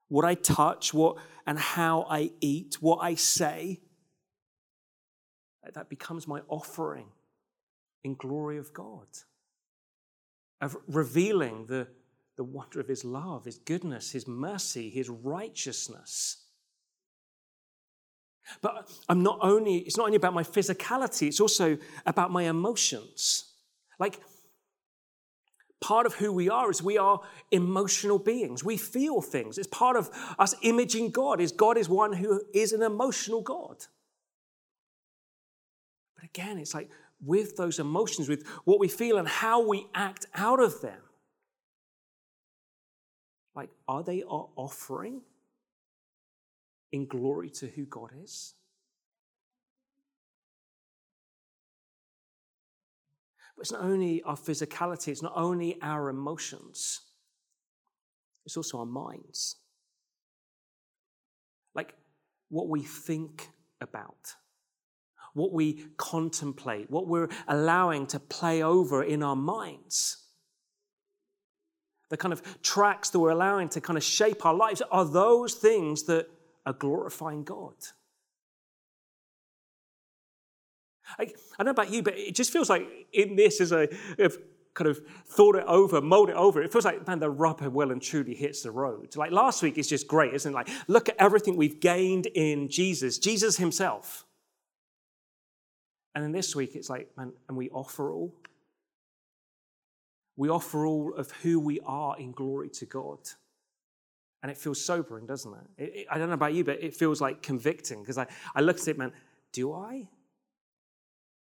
what 0.07 0.23
I 0.23 0.35
touch, 0.35 0.93
what 0.93 1.17
and 1.47 1.57
how 1.57 2.05
I 2.07 2.29
eat, 2.41 2.77
what 2.79 2.97
I 2.97 3.15
say, 3.15 3.79
that 5.73 5.89
becomes 5.89 6.27
my 6.27 6.41
offering 6.47 7.07
in 8.03 8.15
glory 8.15 8.57
of 8.57 8.73
God, 8.73 9.07
of 10.59 10.77
revealing 10.87 11.65
the, 11.67 11.87
the 12.37 12.43
wonder 12.43 12.79
of 12.79 12.87
His 12.87 13.05
love, 13.05 13.45
His 13.45 13.57
goodness, 13.57 14.11
His 14.11 14.27
mercy, 14.27 14.89
His 14.89 15.09
righteousness. 15.09 16.45
But 18.61 18.89
I'm 19.07 19.23
not 19.23 19.39
only, 19.41 19.77
it's 19.77 19.97
not 19.97 20.05
only 20.05 20.17
about 20.17 20.33
my 20.33 20.43
physicality, 20.43 21.27
it's 21.27 21.39
also 21.39 21.77
about 22.05 22.31
my 22.31 22.43
emotions. 22.43 23.53
Like, 23.99 24.19
part 25.79 26.05
of 26.05 26.15
who 26.15 26.31
we 26.31 26.49
are 26.49 26.69
is 26.69 26.81
we 26.81 26.97
are 26.97 27.21
emotional 27.51 28.19
beings. 28.19 28.63
We 28.63 28.77
feel 28.77 29.21
things. 29.21 29.57
It's 29.57 29.67
part 29.67 29.95
of 29.95 30.09
us 30.39 30.55
imaging 30.61 31.11
God, 31.11 31.39
is 31.41 31.51
God 31.51 31.77
is 31.77 31.89
one 31.89 32.13
who 32.13 32.41
is 32.53 32.71
an 32.71 32.81
emotional 32.81 33.41
God. 33.41 33.85
But 36.15 36.25
again, 36.25 36.57
it's 36.59 36.73
like 36.73 36.89
with 37.23 37.55
those 37.55 37.79
emotions, 37.79 38.27
with 38.27 38.47
what 38.65 38.79
we 38.79 38.87
feel 38.87 39.17
and 39.17 39.27
how 39.27 39.65
we 39.67 39.87
act 39.93 40.25
out 40.35 40.59
of 40.59 40.81
them. 40.81 40.99
Like, 43.55 43.69
are 43.87 44.03
they 44.03 44.23
our 44.23 44.49
offering 44.55 45.21
in 46.91 47.05
glory 47.05 47.49
to 47.51 47.67
who 47.67 47.85
God 47.85 48.11
is? 48.23 48.55
But 53.55 53.63
it's 53.63 53.71
not 53.71 53.83
only 53.83 54.23
our 54.23 54.37
physicality, 54.37 55.09
it's 55.09 55.21
not 55.21 55.33
only 55.35 55.77
our 55.81 56.09
emotions, 56.09 57.01
it's 58.45 58.57
also 58.57 58.79
our 58.79 58.85
minds. 58.85 59.57
Like 61.75 61.93
what 62.49 62.67
we 62.69 62.81
think 62.81 63.49
about 63.79 64.33
what 65.33 65.51
we 65.51 65.85
contemplate, 65.97 66.89
what 66.89 67.07
we're 67.07 67.29
allowing 67.47 68.05
to 68.07 68.19
play 68.19 68.61
over 68.63 69.03
in 69.03 69.23
our 69.23 69.35
minds. 69.35 70.17
The 72.09 72.17
kind 72.17 72.33
of 72.33 72.61
tracks 72.61 73.09
that 73.11 73.19
we're 73.19 73.31
allowing 73.31 73.69
to 73.69 73.81
kind 73.81 73.97
of 73.97 74.03
shape 74.03 74.45
our 74.45 74.53
lives 74.53 74.81
are 74.91 75.05
those 75.05 75.53
things 75.53 76.03
that 76.03 76.27
are 76.65 76.73
glorifying 76.73 77.43
God. 77.43 77.75
I, 81.17 81.23
I 81.23 81.27
don't 81.63 81.65
know 81.65 81.71
about 81.71 81.91
you, 81.91 82.03
but 82.03 82.17
it 82.17 82.35
just 82.35 82.51
feels 82.51 82.69
like 82.69 82.87
in 83.13 83.35
this, 83.35 83.61
as 83.61 83.73
I 83.73 83.87
have 84.19 84.37
kind 84.73 84.89
of 84.89 85.01
thought 85.25 85.55
it 85.55 85.65
over, 85.67 86.01
mulled 86.01 86.29
it 86.29 86.35
over, 86.35 86.61
it 86.61 86.71
feels 86.71 86.85
like, 86.85 87.05
man, 87.07 87.19
the 87.19 87.29
rubber 87.29 87.69
well 87.69 87.91
and 87.91 88.01
truly 88.01 88.33
hits 88.33 88.61
the 88.63 88.71
road. 88.71 89.15
Like 89.15 89.31
last 89.31 89.61
week 89.61 89.77
is 89.77 89.87
just 89.87 90.07
great, 90.07 90.33
isn't 90.33 90.51
it? 90.51 90.55
Like, 90.55 90.69
look 90.87 91.09
at 91.09 91.15
everything 91.19 91.57
we've 91.57 91.79
gained 91.79 92.27
in 92.27 92.69
Jesus, 92.69 93.17
Jesus 93.17 93.57
himself. 93.57 94.25
And 96.13 96.23
then 96.23 96.31
this 96.31 96.55
week, 96.55 96.75
it's 96.75 96.89
like, 96.89 97.09
man, 97.17 97.31
and 97.47 97.57
we 97.57 97.69
offer 97.69 98.11
all. 98.11 98.33
We 100.35 100.49
offer 100.49 100.85
all 100.85 101.13
of 101.15 101.31
who 101.31 101.59
we 101.59 101.79
are 101.85 102.17
in 102.17 102.31
glory 102.31 102.69
to 102.69 102.85
God. 102.85 103.19
And 104.43 104.51
it 104.51 104.57
feels 104.57 104.83
sobering, 104.83 105.27
doesn't 105.27 105.53
it? 105.53 105.83
it, 105.83 105.95
it 105.95 106.07
I 106.09 106.17
don't 106.17 106.27
know 106.27 106.33
about 106.33 106.53
you, 106.53 106.63
but 106.63 106.81
it 106.83 106.95
feels 106.95 107.21
like 107.21 107.41
convicting 107.41 108.01
because 108.01 108.17
I, 108.17 108.27
I 108.55 108.61
look 108.61 108.79
at 108.79 108.87
it, 108.87 108.97
man, 108.97 109.11
do 109.53 109.73
I? 109.73 110.07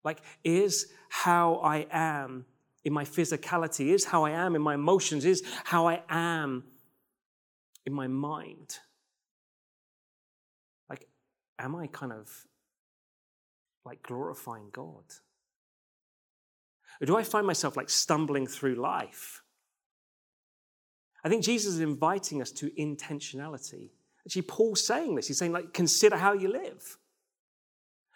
Like, 0.04 0.20
is 0.44 0.88
how 1.08 1.56
I 1.56 1.86
am 1.90 2.44
in 2.84 2.92
my 2.92 3.04
physicality, 3.04 3.86
is 3.94 4.04
how 4.04 4.24
I 4.24 4.30
am 4.30 4.56
in 4.56 4.62
my 4.62 4.74
emotions, 4.74 5.24
is 5.24 5.42
how 5.64 5.86
I 5.86 6.02
am 6.08 6.64
in 7.86 7.92
my 7.92 8.08
mind. 8.08 8.78
Like, 10.90 11.06
am 11.58 11.76
I 11.76 11.86
kind 11.86 12.12
of 12.12 12.28
like 13.84 14.02
glorifying 14.02 14.68
God? 14.72 15.04
Or 17.00 17.06
do 17.06 17.16
I 17.16 17.22
find 17.22 17.46
myself 17.46 17.76
like 17.76 17.90
stumbling 17.90 18.46
through 18.46 18.76
life? 18.76 19.42
I 21.24 21.28
think 21.28 21.44
Jesus 21.44 21.74
is 21.74 21.80
inviting 21.80 22.42
us 22.42 22.50
to 22.52 22.70
intentionality. 22.70 23.90
Actually, 24.26 24.42
Paul's 24.42 24.84
saying 24.84 25.14
this. 25.14 25.28
He's 25.28 25.38
saying, 25.38 25.52
like, 25.52 25.72
consider 25.72 26.16
how 26.16 26.32
you 26.32 26.48
live. 26.48 26.98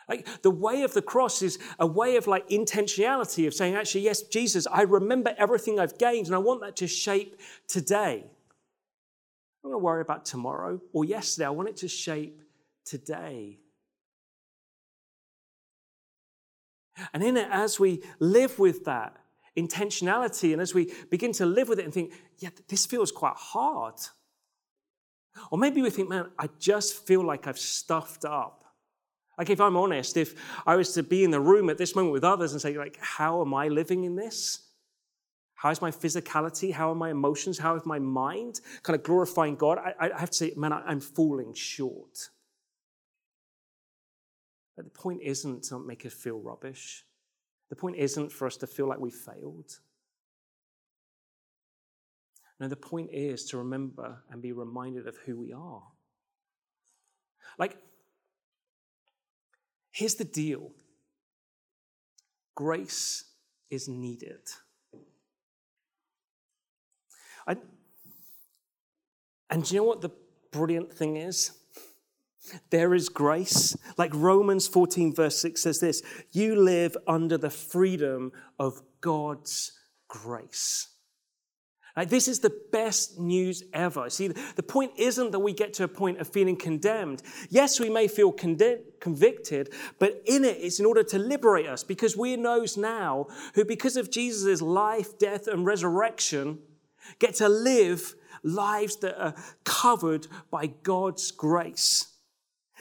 Like 0.08 0.42
the 0.42 0.50
way 0.50 0.82
of 0.82 0.94
the 0.94 1.02
cross 1.02 1.42
is 1.42 1.58
a 1.78 1.86
way 1.86 2.16
of 2.16 2.26
like 2.26 2.48
intentionality 2.48 3.46
of 3.46 3.54
saying, 3.54 3.74
actually, 3.74 4.02
yes, 4.02 4.22
Jesus, 4.22 4.66
I 4.70 4.82
remember 4.82 5.34
everything 5.36 5.80
I've 5.80 5.98
gained 5.98 6.26
and 6.26 6.34
I 6.34 6.38
want 6.38 6.60
that 6.60 6.76
to 6.76 6.86
shape 6.86 7.40
today. 7.66 8.22
I 8.22 9.68
don't 9.68 9.72
want 9.72 9.80
to 9.80 9.84
worry 9.84 10.02
about 10.02 10.24
tomorrow 10.24 10.80
or 10.92 11.04
yesterday. 11.04 11.46
I 11.46 11.50
want 11.50 11.68
it 11.68 11.76
to 11.78 11.88
shape 11.88 12.40
today. 12.84 13.58
And 17.12 17.22
in 17.22 17.36
it, 17.36 17.48
as 17.50 17.78
we 17.78 18.02
live 18.18 18.58
with 18.58 18.84
that 18.84 19.16
intentionality 19.56 20.52
and 20.52 20.60
as 20.60 20.74
we 20.74 20.92
begin 21.10 21.32
to 21.32 21.46
live 21.46 21.68
with 21.68 21.78
it 21.78 21.84
and 21.84 21.94
think, 21.94 22.12
yeah, 22.38 22.50
this 22.68 22.86
feels 22.86 23.10
quite 23.10 23.36
hard. 23.36 23.94
Or 25.50 25.58
maybe 25.58 25.82
we 25.82 25.90
think, 25.90 26.08
man, 26.08 26.30
I 26.38 26.48
just 26.58 27.06
feel 27.06 27.22
like 27.22 27.46
I've 27.46 27.58
stuffed 27.58 28.24
up. 28.24 28.64
Like, 29.38 29.50
if 29.50 29.60
I'm 29.60 29.76
honest, 29.76 30.16
if 30.16 30.34
I 30.66 30.76
was 30.76 30.94
to 30.94 31.02
be 31.02 31.22
in 31.22 31.30
the 31.30 31.40
room 31.40 31.68
at 31.68 31.76
this 31.76 31.94
moment 31.94 32.12
with 32.12 32.24
others 32.24 32.52
and 32.52 32.60
say, 32.60 32.76
like, 32.76 32.98
how 33.00 33.42
am 33.42 33.52
I 33.52 33.68
living 33.68 34.04
in 34.04 34.16
this? 34.16 34.62
How 35.54 35.70
is 35.70 35.82
my 35.82 35.90
physicality? 35.90 36.72
How 36.72 36.90
are 36.90 36.94
my 36.94 37.10
emotions? 37.10 37.58
How 37.58 37.76
is 37.76 37.84
my 37.84 37.98
mind 37.98 38.60
kind 38.82 38.94
of 38.96 39.02
glorifying 39.02 39.56
God? 39.56 39.78
I, 39.78 40.10
I 40.14 40.18
have 40.18 40.30
to 40.30 40.36
say, 40.36 40.52
man, 40.56 40.72
I'm 40.72 41.00
falling 41.00 41.54
short. 41.54 42.30
But 44.76 44.84
the 44.84 44.90
point 44.90 45.22
isn't 45.22 45.64
to 45.64 45.78
make 45.78 46.04
us 46.04 46.12
feel 46.12 46.38
rubbish. 46.38 47.04
The 47.70 47.76
point 47.76 47.96
isn't 47.96 48.30
for 48.30 48.46
us 48.46 48.56
to 48.58 48.66
feel 48.66 48.86
like 48.86 49.00
we 49.00 49.10
failed. 49.10 49.78
No, 52.60 52.68
the 52.68 52.76
point 52.76 53.10
is 53.12 53.44
to 53.46 53.58
remember 53.58 54.22
and 54.30 54.40
be 54.40 54.52
reminded 54.52 55.06
of 55.06 55.16
who 55.24 55.36
we 55.36 55.52
are. 55.52 55.82
Like, 57.58 57.78
Here's 59.96 60.16
the 60.16 60.24
deal 60.24 60.72
grace 62.54 63.24
is 63.70 63.88
needed. 63.88 64.42
I, 67.46 67.56
and 69.48 69.64
do 69.64 69.74
you 69.74 69.80
know 69.80 69.86
what 69.86 70.02
the 70.02 70.10
brilliant 70.50 70.92
thing 70.92 71.16
is? 71.16 71.52
There 72.70 72.94
is 72.94 73.08
grace. 73.08 73.76
Like 73.96 74.12
Romans 74.14 74.68
14, 74.68 75.14
verse 75.14 75.38
6 75.38 75.62
says 75.62 75.80
this 75.80 76.02
You 76.32 76.56
live 76.56 76.96
under 77.06 77.38
the 77.38 77.50
freedom 77.50 78.32
of 78.58 78.82
God's 79.00 79.72
grace. 80.08 80.88
Like, 81.96 82.10
this 82.10 82.28
is 82.28 82.40
the 82.40 82.54
best 82.72 83.18
news 83.18 83.62
ever. 83.72 84.10
See, 84.10 84.28
the 84.28 84.62
point 84.62 84.92
isn't 84.98 85.30
that 85.30 85.38
we 85.38 85.54
get 85.54 85.72
to 85.74 85.84
a 85.84 85.88
point 85.88 86.20
of 86.20 86.28
feeling 86.28 86.56
condemned. 86.56 87.22
Yes, 87.48 87.80
we 87.80 87.88
may 87.88 88.06
feel 88.06 88.32
condemned, 88.32 88.82
convicted, 89.00 89.72
but 89.98 90.20
in 90.26 90.44
it, 90.44 90.58
it's 90.60 90.78
in 90.78 90.84
order 90.84 91.02
to 91.04 91.18
liberate 91.18 91.66
us 91.66 91.82
because 91.82 92.14
we 92.14 92.36
knows 92.36 92.76
now 92.76 93.28
who, 93.54 93.64
because 93.64 93.96
of 93.96 94.10
Jesus' 94.10 94.60
life, 94.60 95.18
death, 95.18 95.48
and 95.48 95.64
resurrection, 95.64 96.58
get 97.18 97.34
to 97.36 97.48
live 97.48 98.14
lives 98.42 98.96
that 98.96 99.18
are 99.18 99.34
covered 99.64 100.26
by 100.50 100.66
God's 100.66 101.30
grace. 101.30 102.15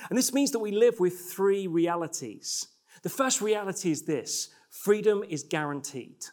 And 0.10 0.18
this 0.18 0.34
means 0.34 0.52
that 0.52 0.60
we 0.60 0.72
live 0.72 1.00
with 1.00 1.20
three 1.20 1.68
realities. 1.68 2.68
The 3.02 3.10
first 3.10 3.42
reality 3.42 3.92
is 3.92 4.04
this 4.04 4.50
freedom 4.70 5.24
is 5.30 5.44
guaranteed. 5.44 6.26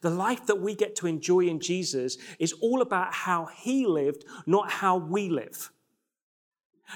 The 0.00 0.10
life 0.10 0.46
that 0.46 0.60
we 0.60 0.74
get 0.74 0.96
to 0.96 1.06
enjoy 1.06 1.46
in 1.46 1.60
Jesus 1.60 2.18
is 2.38 2.52
all 2.54 2.82
about 2.82 3.12
how 3.14 3.46
he 3.46 3.86
lived, 3.86 4.24
not 4.46 4.70
how 4.70 4.96
we 4.96 5.28
live. 5.28 5.70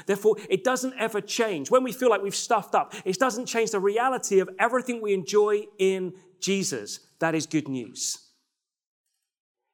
Therefore, 0.07 0.37
it 0.49 0.65
doesn't 0.65 0.95
ever 0.99 1.21
change. 1.21 1.71
When 1.71 1.83
we 1.83 1.93
feel 1.93 2.11
like 2.11 2.23
we've 2.23 2.35
stuffed 2.35 2.75
up, 2.75 2.95
it 3.05 3.19
doesn't 3.19 3.47
change 3.47 3.73
the 3.73 3.81
reality 3.81 4.39
of 4.39 4.49
everything 4.59 5.01
we 5.01 5.15
enjoy 5.15 5.65
in 5.79 6.15
Jesus. 6.41 7.01
That 7.19 7.35
is 7.35 7.47
good 7.47 7.69
news. 7.69 8.30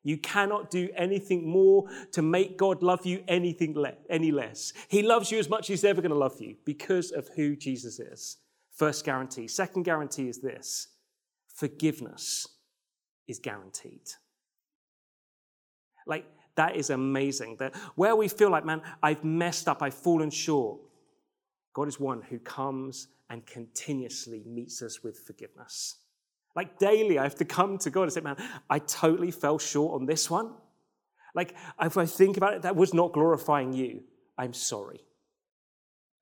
You 0.06 0.18
cannot 0.18 0.70
do 0.70 0.88
anything 0.94 1.48
more 1.48 1.88
to 2.12 2.22
make 2.22 2.56
God 2.56 2.80
love 2.80 3.04
you 3.04 3.24
anything 3.26 3.74
le- 3.74 3.96
any 4.08 4.30
less. 4.30 4.72
He 4.86 5.02
loves 5.02 5.32
you 5.32 5.40
as 5.40 5.48
much 5.48 5.62
as 5.62 5.80
he's 5.80 5.84
ever 5.84 6.00
going 6.00 6.12
to 6.12 6.16
love 6.16 6.40
you 6.40 6.54
because 6.64 7.10
of 7.10 7.28
who 7.34 7.56
Jesus 7.56 7.98
is. 7.98 8.36
First 8.70 9.04
guarantee. 9.04 9.48
Second 9.48 9.82
guarantee 9.82 10.28
is 10.28 10.38
this 10.38 10.86
forgiveness 11.48 12.46
is 13.26 13.40
guaranteed. 13.40 14.08
Like, 16.06 16.24
that 16.54 16.76
is 16.76 16.90
amazing. 16.90 17.56
That 17.58 17.74
where 17.96 18.14
we 18.14 18.28
feel 18.28 18.50
like, 18.50 18.64
man, 18.64 18.82
I've 19.02 19.24
messed 19.24 19.66
up, 19.66 19.82
I've 19.82 19.92
fallen 19.92 20.30
short, 20.30 20.78
God 21.74 21.88
is 21.88 21.98
one 21.98 22.22
who 22.22 22.38
comes 22.38 23.08
and 23.28 23.44
continuously 23.44 24.44
meets 24.46 24.82
us 24.82 25.02
with 25.02 25.18
forgiveness. 25.18 25.96
Like 26.56 26.78
daily, 26.78 27.18
I 27.18 27.22
have 27.22 27.34
to 27.36 27.44
come 27.44 27.76
to 27.78 27.90
God 27.90 28.04
and 28.04 28.12
say, 28.12 28.22
man, 28.22 28.36
I 28.68 28.78
totally 28.78 29.30
fell 29.30 29.58
short 29.58 30.00
on 30.00 30.06
this 30.06 30.30
one. 30.30 30.54
Like, 31.34 31.54
if 31.82 31.98
I 31.98 32.06
think 32.06 32.38
about 32.38 32.54
it, 32.54 32.62
that 32.62 32.74
was 32.74 32.94
not 32.94 33.12
glorifying 33.12 33.74
you. 33.74 34.02
I'm 34.38 34.54
sorry. 34.54 35.02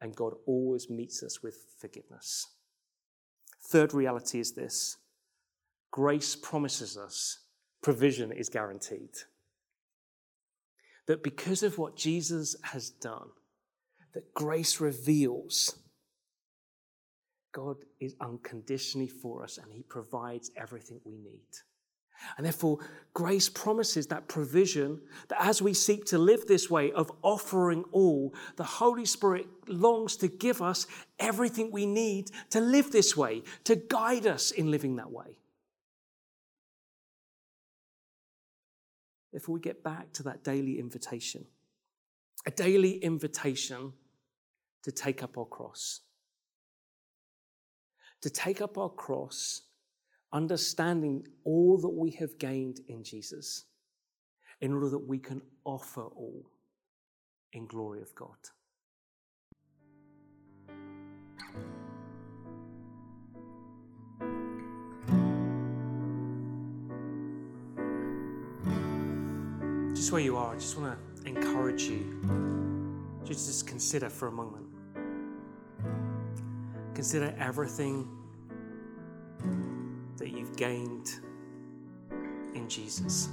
And 0.01 0.15
God 0.15 0.35
always 0.45 0.91
meets 0.91 1.23
us 1.23 1.41
with 1.41 1.57
forgiveness. 1.79 2.49
Third 3.63 3.95
reality 3.95 4.41
is 4.41 4.53
this 4.53 4.97
grace 5.93 6.35
promises 6.35 6.97
us 6.99 7.39
provision 7.81 8.33
is 8.33 8.49
guaranteed. 8.49 9.11
That 11.07 11.23
because 11.23 11.63
of 11.63 11.79
what 11.79 11.97
Jesus 11.97 12.57
has 12.63 12.91
done, 12.91 13.29
that 14.15 14.35
grace 14.35 14.81
reveals 14.81 15.79
God 17.55 17.77
is 18.01 18.15
unconditionally 18.21 19.09
for 19.09 19.43
us 19.43 19.59
and 19.59 19.73
he 19.73 19.83
provides 19.83 20.51
everything 20.57 21.01
we 21.05 21.17
need. 21.17 21.49
And 22.37 22.45
therefore, 22.45 22.79
grace 23.13 23.49
promises 23.49 24.07
that 24.09 24.29
provision 24.29 25.01
that 25.29 25.41
as 25.41 25.63
we 25.63 25.75
seek 25.75 26.05
to 26.07 26.19
live 26.19 26.47
this 26.47 26.69
way 26.69 26.93
of 26.93 27.11
offering 27.23 27.85
all, 27.93 28.35
the 28.57 28.65
Holy 28.65 29.05
Spirit 29.05 29.47
longs 29.69 30.17
to 30.19 30.29
give 30.29 30.61
us 30.61 30.87
everything 31.19 31.71
we 31.71 31.87
need 31.87 32.31
to 32.51 32.61
live 32.61 32.93
this 32.93 33.17
way, 33.17 33.43
to 33.65 33.77
guide 33.77 34.27
us 34.27 34.51
in 34.51 34.71
living 34.71 34.97
that 34.97 35.11
way. 35.11 35.37
if 39.35 39.49
we 39.49 39.61
get 39.61 39.83
back 39.83 40.13
to 40.13 40.23
that 40.23 40.45
daily 40.45 40.79
invitation, 40.79 41.45
a 42.47 42.51
daily 42.53 42.93
invitation 42.99 43.93
to 44.85 44.93
take 44.93 45.23
up 45.23 45.37
our 45.37 45.45
cross. 45.45 46.01
To 48.25 48.31
take 48.31 48.63
up 48.63 48.79
our 48.79 48.89
cross, 48.89 49.61
understanding 50.33 51.27
all 51.45 51.77
that 51.77 51.91
we 51.91 52.11
have 52.13 52.39
gained 52.39 52.81
in 52.89 53.05
Jesus, 53.05 53.67
in 54.63 54.73
order 54.73 54.89
that 54.89 55.07
we 55.07 55.19
can 55.19 55.43
offer 55.67 56.07
all 56.07 56.51
in 57.53 57.67
glory 57.67 58.01
of 58.01 58.15
God. 58.15 58.31
just 69.95 70.13
where 70.13 70.23
you 70.23 70.39
are, 70.39 70.55
I 70.55 70.59
just 70.59 70.79
want 70.79 70.99
to 70.99 71.29
encourage 71.29 71.83
you 71.83 72.19
just 73.27 73.47
just 73.47 73.67
consider 73.67 74.09
for 74.09 74.29
a 74.29 74.33
moment. 74.33 74.64
Consider 76.95 77.35
everything 77.39 78.09
that 80.17 80.31
you've 80.31 80.57
gained 80.57 81.11
in 82.55 82.69
Jesus. 82.69 83.29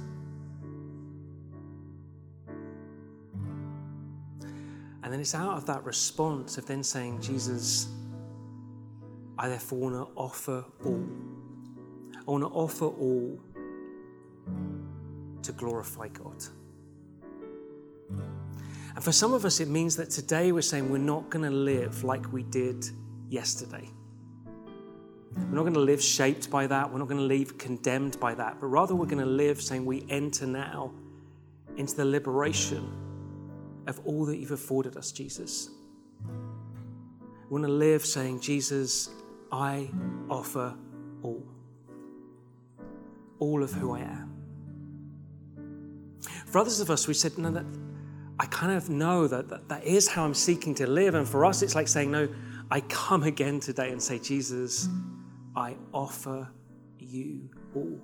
And 5.02 5.12
then 5.12 5.20
it's 5.20 5.34
out 5.34 5.56
of 5.56 5.66
that 5.66 5.84
response 5.84 6.58
of 6.58 6.66
then 6.66 6.82
saying, 6.82 7.20
Jesus, 7.20 7.88
I 9.38 9.48
therefore 9.48 9.78
want 9.78 9.94
to 9.94 10.08
offer 10.16 10.64
all. 10.84 11.08
I 12.26 12.30
want 12.30 12.44
to 12.44 12.48
offer 12.48 12.86
all 12.86 13.38
to 15.42 15.52
glorify 15.52 16.08
God. 16.08 16.44
And 18.94 19.02
for 19.02 19.12
some 19.12 19.32
of 19.32 19.44
us, 19.44 19.60
it 19.60 19.68
means 19.68 19.96
that 19.96 20.10
today 20.10 20.52
we're 20.52 20.62
saying 20.62 20.90
we're 20.90 20.98
not 20.98 21.30
going 21.30 21.44
to 21.44 21.56
live 21.56 22.04
like 22.04 22.32
we 22.32 22.42
did 22.44 22.84
yesterday. 23.32 23.88
We're 25.34 25.56
not 25.56 25.62
going 25.62 25.74
to 25.74 25.80
live 25.80 26.02
shaped 26.02 26.50
by 26.50 26.66
that. 26.66 26.92
We're 26.92 26.98
not 26.98 27.08
going 27.08 27.20
to 27.20 27.26
live 27.26 27.56
condemned 27.56 28.20
by 28.20 28.34
that. 28.34 28.60
But 28.60 28.66
rather, 28.66 28.94
we're 28.94 29.06
going 29.06 29.24
to 29.24 29.26
live 29.26 29.62
saying 29.62 29.84
we 29.86 30.04
enter 30.10 30.46
now 30.46 30.92
into 31.76 31.96
the 31.96 32.04
liberation 32.04 32.92
of 33.86 33.98
all 34.04 34.26
that 34.26 34.36
you've 34.36 34.50
afforded 34.50 34.96
us, 34.98 35.10
Jesus. 35.10 35.70
We 36.24 37.58
want 37.58 37.64
to 37.64 37.72
live 37.72 38.04
saying, 38.04 38.40
Jesus, 38.40 39.08
I 39.50 39.88
offer 40.28 40.74
all. 41.22 41.42
All 43.38 43.62
of 43.62 43.72
who 43.72 43.94
I 43.94 44.00
am. 44.00 44.28
For 46.46 46.58
others 46.58 46.80
of 46.80 46.90
us, 46.90 47.08
we 47.08 47.14
said, 47.14 47.38
no, 47.38 47.50
that 47.50 47.64
I 48.38 48.44
kind 48.46 48.72
of 48.76 48.90
know 48.90 49.26
that, 49.26 49.48
that 49.48 49.68
that 49.70 49.84
is 49.84 50.08
how 50.08 50.24
I'm 50.24 50.34
seeking 50.34 50.74
to 50.76 50.86
live. 50.86 51.14
And 51.14 51.26
for 51.26 51.46
us, 51.46 51.62
it's 51.62 51.74
like 51.74 51.88
saying, 51.88 52.10
no, 52.10 52.28
I 52.72 52.80
come 52.80 53.24
again 53.24 53.60
today 53.60 53.90
and 53.90 54.02
say, 54.02 54.18
Jesus, 54.18 54.88
I 55.54 55.76
offer 55.92 56.48
you 56.98 57.50
all. 57.74 58.00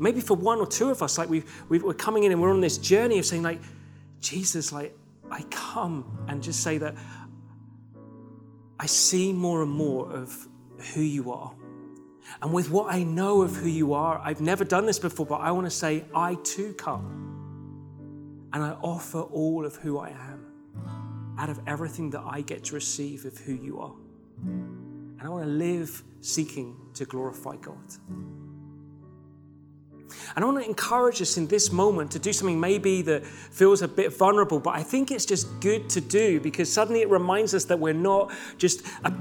Maybe 0.00 0.20
for 0.20 0.36
one 0.36 0.58
or 0.58 0.66
two 0.66 0.90
of 0.90 1.00
us, 1.00 1.16
like 1.16 1.30
we 1.30 1.44
we're 1.68 1.94
coming 1.94 2.24
in 2.24 2.32
and 2.32 2.42
we're 2.42 2.50
on 2.50 2.60
this 2.60 2.76
journey 2.76 3.20
of 3.20 3.24
saying, 3.24 3.44
like, 3.44 3.60
Jesus, 4.18 4.72
like, 4.72 4.98
I 5.30 5.42
come 5.42 6.26
and 6.26 6.42
just 6.42 6.64
say 6.64 6.78
that 6.78 6.96
I 8.80 8.86
see 8.86 9.32
more 9.32 9.62
and 9.62 9.70
more 9.70 10.10
of 10.10 10.48
who 10.92 11.02
you 11.02 11.30
are. 11.30 11.54
And 12.42 12.52
with 12.52 12.68
what 12.68 12.92
I 12.92 13.04
know 13.04 13.42
of 13.42 13.54
who 13.54 13.68
you 13.68 13.92
are, 13.92 14.20
I've 14.24 14.40
never 14.40 14.64
done 14.64 14.86
this 14.86 14.98
before, 14.98 15.24
but 15.24 15.36
I 15.36 15.52
want 15.52 15.68
to 15.68 15.70
say, 15.70 16.04
I 16.16 16.34
too 16.42 16.74
come. 16.74 18.48
And 18.52 18.64
I 18.64 18.70
offer 18.82 19.20
all 19.20 19.64
of 19.64 19.76
who 19.76 19.98
I 20.00 20.08
am 20.08 20.47
out 21.38 21.48
of 21.48 21.60
everything 21.66 22.10
that 22.10 22.22
I 22.26 22.40
get 22.42 22.64
to 22.64 22.74
receive 22.74 23.24
of 23.24 23.38
who 23.38 23.54
you 23.54 23.80
are. 23.80 23.94
And 24.42 25.22
I 25.22 25.28
want 25.28 25.44
to 25.44 25.50
live 25.50 26.02
seeking 26.20 26.76
to 26.94 27.04
glorify 27.04 27.56
God. 27.56 27.76
And 30.34 30.44
I 30.44 30.48
want 30.48 30.62
to 30.62 30.68
encourage 30.68 31.20
us 31.20 31.36
in 31.36 31.46
this 31.46 31.70
moment 31.70 32.10
to 32.12 32.18
do 32.18 32.32
something 32.32 32.58
maybe 32.58 33.02
that 33.02 33.26
feels 33.26 33.82
a 33.82 33.88
bit 33.88 34.12
vulnerable, 34.12 34.58
but 34.58 34.74
I 34.74 34.82
think 34.82 35.10
it's 35.10 35.26
just 35.26 35.60
good 35.60 35.88
to 35.90 36.00
do 36.00 36.40
because 36.40 36.72
suddenly 36.72 37.02
it 37.02 37.10
reminds 37.10 37.54
us 37.54 37.64
that 37.66 37.78
we're 37.78 37.92
not 37.92 38.32
just 38.56 38.86
a 39.04 39.12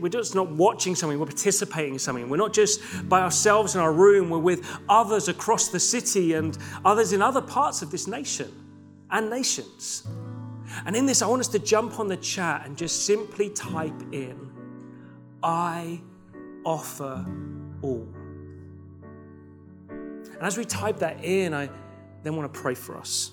we're 0.00 0.08
just 0.08 0.34
not 0.34 0.50
watching 0.50 0.94
something, 0.94 1.18
we're 1.18 1.26
participating 1.26 1.94
in 1.94 1.98
something. 1.98 2.28
We're 2.28 2.36
not 2.36 2.52
just 2.52 2.80
by 3.08 3.20
ourselves 3.20 3.74
in 3.74 3.80
our 3.80 3.92
room, 3.92 4.30
we're 4.30 4.38
with 4.38 4.66
others 4.88 5.28
across 5.28 5.68
the 5.68 5.80
city 5.80 6.34
and 6.34 6.56
others 6.84 7.12
in 7.12 7.22
other 7.22 7.42
parts 7.42 7.82
of 7.82 7.90
this 7.90 8.06
nation 8.06 8.50
and 9.10 9.30
nations. 9.30 10.06
And 10.86 10.96
in 10.96 11.06
this, 11.06 11.22
I 11.22 11.26
want 11.26 11.40
us 11.40 11.48
to 11.48 11.58
jump 11.58 12.00
on 12.00 12.08
the 12.08 12.16
chat 12.16 12.66
and 12.66 12.76
just 12.76 13.06
simply 13.06 13.50
type 13.50 14.00
in, 14.12 14.50
I 15.42 16.00
offer 16.64 17.26
all. 17.82 18.08
And 19.88 20.42
as 20.42 20.56
we 20.56 20.64
type 20.64 20.98
that 20.98 21.24
in, 21.24 21.54
I 21.54 21.68
then 22.22 22.36
want 22.36 22.52
to 22.52 22.60
pray 22.60 22.74
for 22.74 22.96
us. 22.96 23.32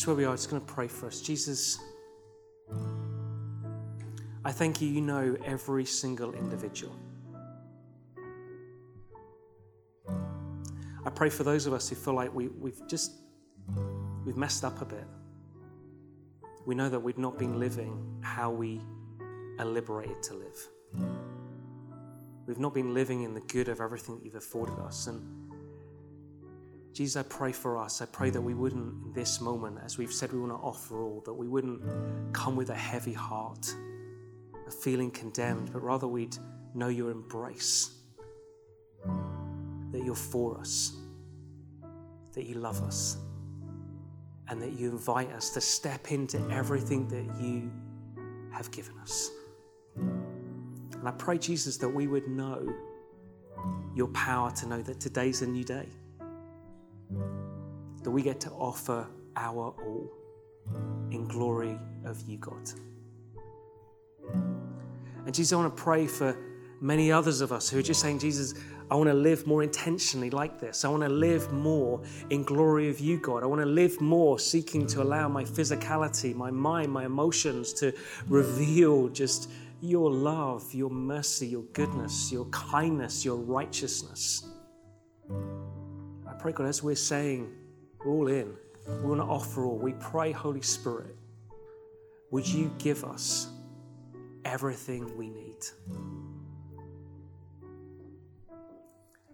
Just 0.00 0.06
where 0.06 0.16
we 0.16 0.24
are, 0.24 0.34
just 0.34 0.48
going 0.48 0.62
to 0.62 0.72
pray 0.72 0.88
for 0.88 1.08
us. 1.08 1.20
Jesus, 1.20 1.78
I 4.46 4.50
thank 4.50 4.80
you, 4.80 4.88
you 4.88 5.02
know 5.02 5.36
every 5.44 5.84
single 5.84 6.32
individual. 6.32 6.96
I 11.04 11.10
pray 11.14 11.28
for 11.28 11.44
those 11.44 11.66
of 11.66 11.74
us 11.74 11.90
who 11.90 11.96
feel 11.96 12.14
like 12.14 12.34
we, 12.34 12.48
we've 12.48 12.80
just 12.88 13.12
we've 14.24 14.38
messed 14.38 14.64
up 14.64 14.80
a 14.80 14.86
bit. 14.86 15.04
We 16.64 16.74
know 16.74 16.88
that 16.88 17.00
we've 17.00 17.18
not 17.18 17.38
been 17.38 17.60
living 17.60 18.22
how 18.22 18.50
we 18.50 18.80
are 19.58 19.66
liberated 19.66 20.22
to 20.22 20.34
live. 20.34 20.68
We've 22.46 22.58
not 22.58 22.72
been 22.72 22.94
living 22.94 23.24
in 23.24 23.34
the 23.34 23.42
good 23.42 23.68
of 23.68 23.82
everything 23.82 24.16
that 24.16 24.24
you've 24.24 24.34
afforded 24.34 24.78
us. 24.78 25.08
And 25.08 25.39
Jesus, 27.00 27.16
I 27.16 27.22
pray 27.22 27.50
for 27.50 27.78
us. 27.78 28.02
I 28.02 28.04
pray 28.04 28.28
that 28.28 28.42
we 28.42 28.52
wouldn't, 28.52 29.06
in 29.06 29.12
this 29.14 29.40
moment, 29.40 29.78
as 29.82 29.96
we've 29.96 30.12
said 30.12 30.34
we 30.34 30.38
want 30.38 30.52
to 30.52 30.56
offer 30.56 31.00
all, 31.02 31.22
that 31.24 31.32
we 31.32 31.48
wouldn't 31.48 31.80
come 32.34 32.56
with 32.56 32.68
a 32.68 32.74
heavy 32.74 33.14
heart, 33.14 33.74
a 34.68 34.70
feeling 34.70 35.10
condemned, 35.10 35.72
but 35.72 35.82
rather 35.82 36.06
we'd 36.06 36.36
know 36.74 36.88
your 36.88 37.10
embrace, 37.10 37.96
that 39.92 40.04
you're 40.04 40.14
for 40.14 40.58
us, 40.58 40.94
that 42.34 42.44
you 42.44 42.56
love 42.56 42.82
us, 42.82 43.16
and 44.48 44.60
that 44.60 44.72
you 44.72 44.90
invite 44.90 45.32
us 45.32 45.48
to 45.54 45.60
step 45.62 46.12
into 46.12 46.38
everything 46.50 47.08
that 47.08 47.42
you 47.42 47.72
have 48.52 48.70
given 48.72 48.98
us. 48.98 49.30
And 49.96 51.08
I 51.08 51.12
pray, 51.12 51.38
Jesus, 51.38 51.78
that 51.78 51.88
we 51.88 52.08
would 52.08 52.28
know 52.28 52.70
your 53.94 54.08
power 54.08 54.50
to 54.50 54.66
know 54.66 54.82
that 54.82 55.00
today's 55.00 55.40
a 55.40 55.46
new 55.46 55.64
day 55.64 55.88
that 58.02 58.10
we 58.10 58.22
get 58.22 58.40
to 58.40 58.50
offer 58.50 59.06
our 59.36 59.74
all 59.86 60.10
in 61.10 61.26
glory 61.28 61.78
of 62.04 62.20
you, 62.22 62.38
God. 62.38 62.70
And 65.26 65.34
Jesus, 65.34 65.52
I 65.52 65.56
want 65.56 65.76
to 65.76 65.82
pray 65.82 66.06
for 66.06 66.36
many 66.80 67.12
others 67.12 67.40
of 67.40 67.52
us 67.52 67.68
who 67.68 67.78
are 67.78 67.82
just 67.82 68.00
saying, 68.00 68.18
Jesus, 68.18 68.54
I 68.90 68.96
want 68.96 69.08
to 69.08 69.14
live 69.14 69.46
more 69.46 69.62
intentionally 69.62 70.30
like 70.30 70.58
this. 70.58 70.84
I 70.84 70.88
want 70.88 71.02
to 71.02 71.08
live 71.08 71.52
more 71.52 72.02
in 72.30 72.42
glory 72.42 72.88
of 72.88 72.98
you, 72.98 73.18
God. 73.18 73.42
I 73.42 73.46
want 73.46 73.60
to 73.60 73.66
live 73.66 74.00
more 74.00 74.38
seeking 74.38 74.86
to 74.88 75.02
allow 75.02 75.28
my 75.28 75.44
physicality, 75.44 76.34
my 76.34 76.50
mind, 76.50 76.90
my 76.90 77.04
emotions 77.04 77.72
to 77.74 77.92
reveal 78.26 79.08
just 79.08 79.50
your 79.80 80.10
love, 80.10 80.74
your 80.74 80.90
mercy, 80.90 81.46
your 81.46 81.62
goodness, 81.72 82.32
your 82.32 82.46
kindness, 82.46 83.24
your 83.24 83.36
righteousness 83.36 84.44
pray, 86.40 86.52
God, 86.52 86.68
as 86.68 86.82
we're 86.82 86.94
saying, 86.94 87.52
we're 88.02 88.12
all 88.12 88.28
in, 88.28 88.54
we 89.02 89.10
want 89.10 89.20
to 89.20 89.26
offer 89.26 89.66
all. 89.66 89.76
We 89.76 89.92
pray, 90.00 90.32
Holy 90.32 90.62
Spirit, 90.62 91.14
would 92.30 92.48
you 92.48 92.72
give 92.78 93.04
us 93.04 93.48
everything 94.46 95.14
we 95.18 95.28
need? 95.28 95.58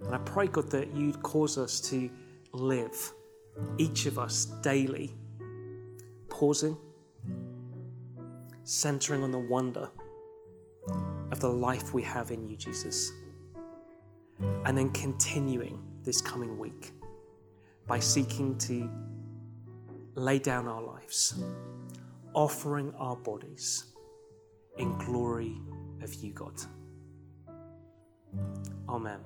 And 0.01 0.17
I 0.17 0.19
pray, 0.19 0.49
God, 0.49 0.69
that 0.73 0.93
you'd 0.97 1.23
cause 1.23 1.59
us 1.59 1.81
to 1.83 2.11
live, 2.53 3.13
each 3.79 4.07
of 4.07 4.19
us 4.19 4.47
daily, 4.63 5.15
pausing, 6.29 6.77
centering 8.65 9.23
on 9.23 9.31
the 9.31 9.39
wonder 9.39 9.89
of 11.31 11.39
the 11.39 11.49
life 11.49 11.95
we 11.95 12.03
have 12.03 12.33
in 12.33 12.49
you, 12.49 12.57
Jesus, 12.57 13.13
and 14.65 14.77
then 14.77 14.91
continuing 14.91 15.81
this 16.03 16.21
coming 16.21 16.59
week 16.59 16.93
by 17.87 17.99
seeking 18.01 18.57
to 18.59 18.91
lay 20.15 20.39
down 20.39 20.67
our 20.67 20.83
lives, 20.83 21.43
offering 22.35 22.93
our 22.99 23.17
bodies 23.17 23.93
in 24.79 24.97
glory 24.99 25.57
of 26.03 26.13
you, 26.15 26.33
God. 26.33 26.61
Amen. 28.89 29.21